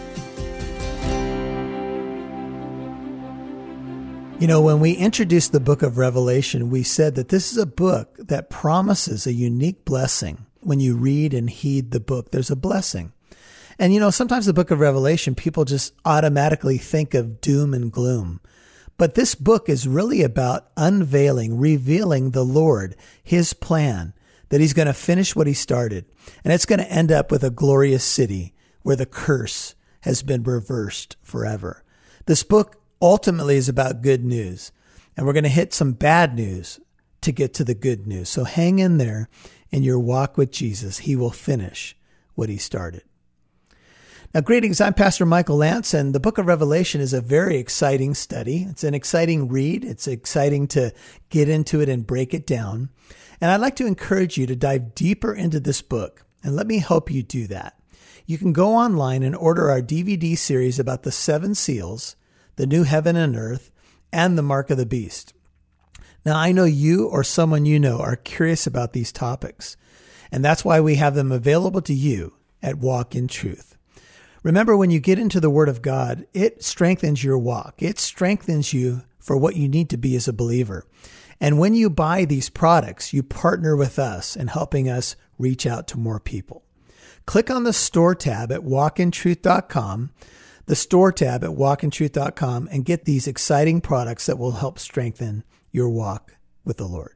You 4.39 4.47
know, 4.47 4.61
when 4.61 4.79
we 4.79 4.93
introduced 4.93 5.51
the 5.51 5.59
book 5.59 5.83
of 5.83 5.97
Revelation, 5.97 6.69
we 6.69 6.81
said 6.81 7.15
that 7.15 7.27
this 7.27 7.51
is 7.51 7.57
a 7.57 7.65
book 7.65 8.15
that 8.17 8.49
promises 8.49 9.27
a 9.27 9.33
unique 9.33 9.83
blessing. 9.83 10.45
When 10.61 10.79
you 10.79 10.95
read 10.95 11.33
and 11.33 11.49
heed 11.49 11.91
the 11.91 11.99
book, 11.99 12.31
there's 12.31 12.49
a 12.49 12.55
blessing. 12.55 13.11
And 13.77 13.93
you 13.93 13.99
know, 13.99 14.11
sometimes 14.11 14.45
the 14.45 14.53
book 14.53 14.71
of 14.71 14.79
Revelation, 14.79 15.35
people 15.35 15.65
just 15.65 15.93
automatically 16.05 16.77
think 16.77 17.13
of 17.13 17.41
doom 17.41 17.73
and 17.73 17.91
gloom. 17.91 18.39
But 18.99 19.15
this 19.15 19.33
book 19.33 19.69
is 19.69 19.87
really 19.87 20.23
about 20.23 20.67
unveiling, 20.75 21.57
revealing 21.57 22.31
the 22.31 22.43
Lord, 22.43 22.97
his 23.23 23.53
plan, 23.53 24.13
that 24.49 24.59
he's 24.59 24.73
going 24.73 24.87
to 24.87 24.93
finish 24.93 25.33
what 25.33 25.47
he 25.47 25.53
started. 25.53 26.03
And 26.43 26.51
it's 26.51 26.65
going 26.65 26.79
to 26.79 26.91
end 26.91 27.09
up 27.09 27.31
with 27.31 27.41
a 27.45 27.49
glorious 27.49 28.03
city 28.03 28.53
where 28.81 28.97
the 28.97 29.05
curse 29.05 29.73
has 30.01 30.21
been 30.21 30.43
reversed 30.43 31.15
forever. 31.23 31.81
This 32.25 32.43
book 32.43 32.81
ultimately 33.01 33.55
is 33.55 33.69
about 33.69 34.01
good 34.01 34.25
news. 34.25 34.73
And 35.15 35.25
we're 35.25 35.33
going 35.33 35.43
to 35.43 35.49
hit 35.49 35.73
some 35.73 35.93
bad 35.93 36.35
news 36.35 36.81
to 37.21 37.31
get 37.31 37.53
to 37.53 37.63
the 37.63 37.75
good 37.75 38.05
news. 38.05 38.27
So 38.27 38.43
hang 38.43 38.79
in 38.79 38.97
there 38.97 39.29
in 39.69 39.81
your 39.81 39.99
walk 39.99 40.37
with 40.37 40.51
Jesus. 40.51 40.99
He 40.99 41.15
will 41.15 41.31
finish 41.31 41.95
what 42.35 42.49
he 42.49 42.57
started. 42.57 43.03
Now, 44.31 44.41
greetings. 44.41 44.79
I'm 44.79 44.93
Pastor 44.93 45.25
Michael 45.25 45.57
Lance, 45.57 45.91
and 45.91 46.13
the 46.13 46.19
book 46.19 46.37
of 46.37 46.45
Revelation 46.45 47.01
is 47.01 47.13
a 47.13 47.21
very 47.21 47.57
exciting 47.57 48.13
study. 48.13 48.67
It's 48.69 48.83
an 48.83 48.93
exciting 48.93 49.47
read. 49.47 49.83
It's 49.83 50.07
exciting 50.07 50.67
to 50.67 50.93
get 51.31 51.49
into 51.49 51.81
it 51.81 51.89
and 51.89 52.05
break 52.05 52.35
it 52.35 52.45
down. 52.45 52.89
And 53.41 53.49
I'd 53.49 53.59
like 53.59 53.75
to 53.77 53.87
encourage 53.87 54.37
you 54.37 54.45
to 54.45 54.55
dive 54.55 54.93
deeper 54.93 55.33
into 55.33 55.59
this 55.59 55.81
book, 55.81 56.25
and 56.43 56.55
let 56.55 56.67
me 56.67 56.77
help 56.77 57.09
you 57.09 57.23
do 57.23 57.47
that. 57.47 57.81
You 58.27 58.37
can 58.37 58.53
go 58.53 58.75
online 58.75 59.23
and 59.23 59.35
order 59.35 59.71
our 59.71 59.81
DVD 59.81 60.37
series 60.37 60.77
about 60.77 61.01
the 61.01 61.11
seven 61.11 61.55
seals 61.55 62.15
the 62.55 62.67
new 62.67 62.83
heaven 62.83 63.15
and 63.15 63.35
earth, 63.35 63.71
and 64.13 64.37
the 64.37 64.43
mark 64.43 64.69
of 64.69 64.77
the 64.77 64.85
beast. 64.85 65.33
Now, 66.23 66.37
I 66.37 66.51
know 66.51 66.65
you 66.65 67.07
or 67.07 67.23
someone 67.23 67.65
you 67.65 67.79
know 67.79 67.97
are 67.97 68.15
curious 68.15 68.67
about 68.67 68.93
these 68.93 69.11
topics, 69.11 69.75
and 70.31 70.45
that's 70.45 70.63
why 70.63 70.81
we 70.81 70.95
have 70.95 71.15
them 71.15 71.31
available 71.31 71.81
to 71.81 71.95
you 71.95 72.33
at 72.61 72.77
Walk 72.77 73.15
in 73.15 73.27
Truth. 73.27 73.68
Remember, 74.43 74.75
when 74.75 74.91
you 74.91 74.99
get 74.99 75.19
into 75.19 75.39
the 75.39 75.49
Word 75.49 75.69
of 75.69 75.81
God, 75.81 76.25
it 76.33 76.63
strengthens 76.63 77.23
your 77.23 77.37
walk. 77.37 77.81
It 77.81 77.99
strengthens 77.99 78.73
you 78.73 79.03
for 79.19 79.37
what 79.37 79.55
you 79.55 79.67
need 79.67 79.89
to 79.89 79.97
be 79.97 80.15
as 80.15 80.27
a 80.27 80.33
believer. 80.33 80.85
And 81.41 81.59
when 81.59 81.73
you 81.73 81.89
buy 81.89 82.25
these 82.25 82.49
products, 82.49 83.13
you 83.13 83.23
partner 83.23 83.75
with 83.75 83.99
us 83.99 84.35
in 84.35 84.47
helping 84.47 84.89
us 84.89 85.15
reach 85.37 85.65
out 85.65 85.87
to 85.89 85.97
more 85.97 86.19
people. 86.19 86.63
Click 87.25 87.49
on 87.49 87.63
the 87.63 87.73
store 87.73 88.15
tab 88.15 88.51
at 88.51 88.61
walkintruth.com 88.61 90.11
the 90.69 90.75
store 90.75 91.11
tab 91.11 91.43
at 91.43 91.49
walkintruth.com 91.49 92.69
and 92.71 92.85
get 92.85 93.05
these 93.05 93.25
exciting 93.25 93.81
products 93.81 94.27
that 94.27 94.37
will 94.37 94.51
help 94.51 94.77
strengthen 94.77 95.43
your 95.71 95.89
walk 95.89 96.35
with 96.63 96.77
the 96.77 96.85
Lord. 96.85 97.15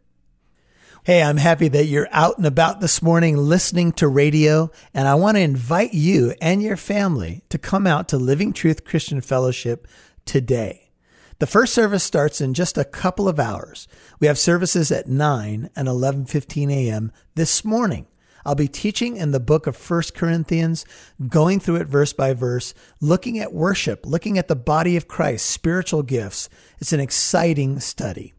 Hey, 1.06 1.22
I'm 1.22 1.36
happy 1.36 1.68
that 1.68 1.88
you're 1.88 2.08
out 2.12 2.38
and 2.38 2.48
about 2.48 2.80
this 2.80 3.02
morning 3.02 3.36
listening 3.36 3.92
to 3.94 4.08
radio, 4.08 4.72
and 4.94 5.06
I 5.06 5.16
want 5.16 5.36
to 5.36 5.42
invite 5.42 5.94
you 5.94 6.34
and 6.40 6.64
your 6.64 6.78
family 6.78 7.44
to 7.50 7.58
come 7.58 7.86
out 7.86 8.08
to 8.08 8.18
Living 8.18 8.54
Truth 8.54 8.86
Christian 8.86 9.20
Fellowship 9.20 9.86
today. 10.24 10.92
The 11.40 11.46
first 11.46 11.74
service 11.74 12.06
starts 12.06 12.40
in 12.40 12.54
just 12.54 12.78
a 12.78 12.86
couple 12.86 13.28
of 13.28 13.38
hours. 13.38 13.86
We 14.22 14.28
have 14.28 14.38
services 14.38 14.94
at 14.94 15.10
9 15.10 15.70
and 15.76 15.90
11:15 15.90 16.72
a.m. 16.72 17.12
this 17.36 17.66
morning. 17.66 18.08
I'll 18.46 18.56
be 18.56 18.70
teaching 18.70 19.18
in 19.18 19.32
the 19.32 19.42
book 19.42 19.68
of 19.68 19.76
First 19.76 20.14
Corinthians, 20.16 20.86
going 21.28 21.60
through 21.60 21.82
it 21.82 21.88
verse 21.88 22.14
by 22.14 22.34
verse, 22.34 22.74
looking 23.02 23.38
at 23.40 23.52
worship, 23.52 24.06
looking 24.06 24.38
at 24.38 24.48
the 24.48 24.56
body 24.56 24.96
of 24.96 25.10
Christ, 25.10 25.48
spiritual 25.48 26.04
gifts. 26.04 26.48
It's 26.80 26.94
an 26.94 27.02
exciting 27.02 27.82
study. 27.82 28.36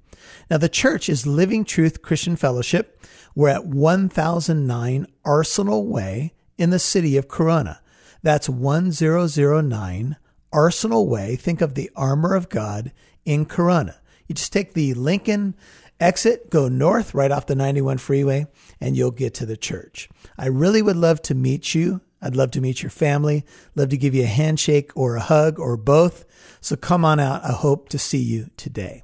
Now, 0.54 0.58
the 0.58 0.68
church 0.68 1.08
is 1.08 1.26
Living 1.26 1.64
Truth 1.64 2.00
Christian 2.00 2.36
Fellowship. 2.36 3.04
We're 3.34 3.48
at 3.48 3.66
1009 3.66 5.06
Arsenal 5.24 5.84
Way 5.84 6.32
in 6.56 6.70
the 6.70 6.78
city 6.78 7.16
of 7.16 7.26
Corona. 7.26 7.80
That's 8.22 8.48
1009 8.48 10.16
Arsenal 10.52 11.08
Way. 11.08 11.34
Think 11.34 11.60
of 11.60 11.74
the 11.74 11.90
armor 11.96 12.36
of 12.36 12.50
God 12.50 12.92
in 13.24 13.46
Corona. 13.46 13.96
You 14.28 14.36
just 14.36 14.52
take 14.52 14.74
the 14.74 14.94
Lincoln 14.94 15.56
exit, 15.98 16.50
go 16.50 16.68
north 16.68 17.14
right 17.14 17.32
off 17.32 17.46
the 17.46 17.56
91 17.56 17.98
freeway, 17.98 18.46
and 18.80 18.96
you'll 18.96 19.10
get 19.10 19.34
to 19.34 19.46
the 19.46 19.56
church. 19.56 20.08
I 20.38 20.46
really 20.46 20.82
would 20.82 20.94
love 20.94 21.20
to 21.22 21.34
meet 21.34 21.74
you. 21.74 22.00
I'd 22.22 22.36
love 22.36 22.52
to 22.52 22.60
meet 22.60 22.80
your 22.80 22.90
family, 22.90 23.44
love 23.74 23.88
to 23.88 23.96
give 23.96 24.14
you 24.14 24.22
a 24.22 24.26
handshake 24.26 24.92
or 24.94 25.16
a 25.16 25.20
hug 25.20 25.58
or 25.58 25.76
both. 25.76 26.24
So 26.60 26.76
come 26.76 27.04
on 27.04 27.18
out. 27.18 27.42
I 27.42 27.50
hope 27.50 27.88
to 27.88 27.98
see 27.98 28.22
you 28.22 28.50
today. 28.56 29.02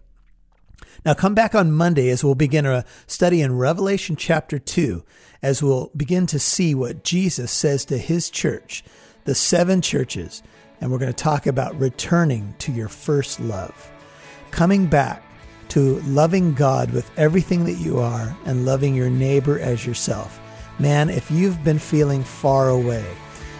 Now 1.05 1.15
come 1.15 1.35
back 1.35 1.55
on 1.55 1.73
Monday 1.73 2.11
as 2.11 2.23
we'll 2.23 2.35
begin 2.35 2.67
a 2.67 2.85
study 3.07 3.41
in 3.41 3.57
Revelation 3.57 4.17
chapter 4.17 4.59
2 4.59 5.03
as 5.43 5.63
we'll 5.63 5.91
begin 5.97 6.27
to 6.27 6.39
see 6.39 6.75
what 6.75 7.05
Jesus 7.05 7.51
says 7.51 7.87
to 7.87 7.97
his 7.97 8.29
church, 8.29 8.85
the 9.25 9.35
seven 9.35 9.81
churches, 9.81 10.43
and 10.79 10.93
we're 10.93 10.99
going 10.99 11.13
to 11.13 11.25
talk 11.25 11.47
about 11.47 11.79
returning 11.81 12.55
to 12.59 12.71
your 12.71 12.89
first 12.89 13.41
love. 13.41 13.91
Coming 14.51 14.89
back 14.89 15.23
to 15.69 16.01
loving 16.01 16.53
God 16.53 16.91
with 16.91 17.11
everything 17.17 17.65
that 17.65 17.79
you 17.79 17.99
are 17.99 18.37
and 18.45 18.67
loving 18.67 18.95
your 18.95 19.09
neighbor 19.09 19.59
as 19.59 19.87
yourself. 19.87 20.39
Man, 20.79 21.09
if 21.09 21.31
you've 21.31 21.65
been 21.65 21.79
feeling 21.79 22.23
far 22.23 22.69
away, 22.69 23.07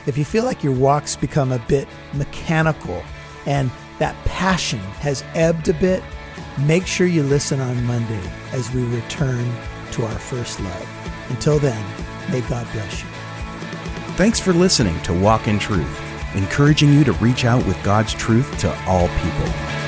if 0.07 0.19
you 0.19 0.27
feel 0.27 0.45
like 0.45 0.63
your 0.63 0.75
walk's 0.75 1.17
become 1.17 1.53
a 1.53 1.65
bit 1.69 1.89
mechanical 2.13 3.03
and 3.47 3.71
that 3.99 4.17
passion 4.27 4.79
has 4.79 5.25
ebbed 5.35 5.69
a 5.69 5.75
bit, 5.75 6.03
make 6.59 6.87
sure 6.87 7.07
you 7.07 7.23
listen 7.23 7.61
on 7.61 7.83
Monday 7.85 8.21
as 8.53 8.73
we 8.73 8.85
return 8.85 9.51
to 9.93 10.05
our 10.05 10.19
first 10.19 10.61
love. 10.61 10.89
Until 11.31 11.59
then, 11.59 11.85
may 12.31 12.41
God 12.43 12.67
bless 12.73 13.03
you. 13.03 13.09
Thanks 14.17 14.39
for 14.39 14.53
listening 14.53 15.01
to 15.03 15.13
Walk 15.13 15.49
in 15.49 15.59
Truth, 15.59 16.01
encouraging 16.35 16.93
you 16.93 17.05
to 17.05 17.13
reach 17.15 17.45
out 17.45 17.65
with 17.67 17.83
God's 17.83 18.13
truth 18.15 18.59
to 18.61 18.75
all 18.85 19.09
people. 19.09 19.80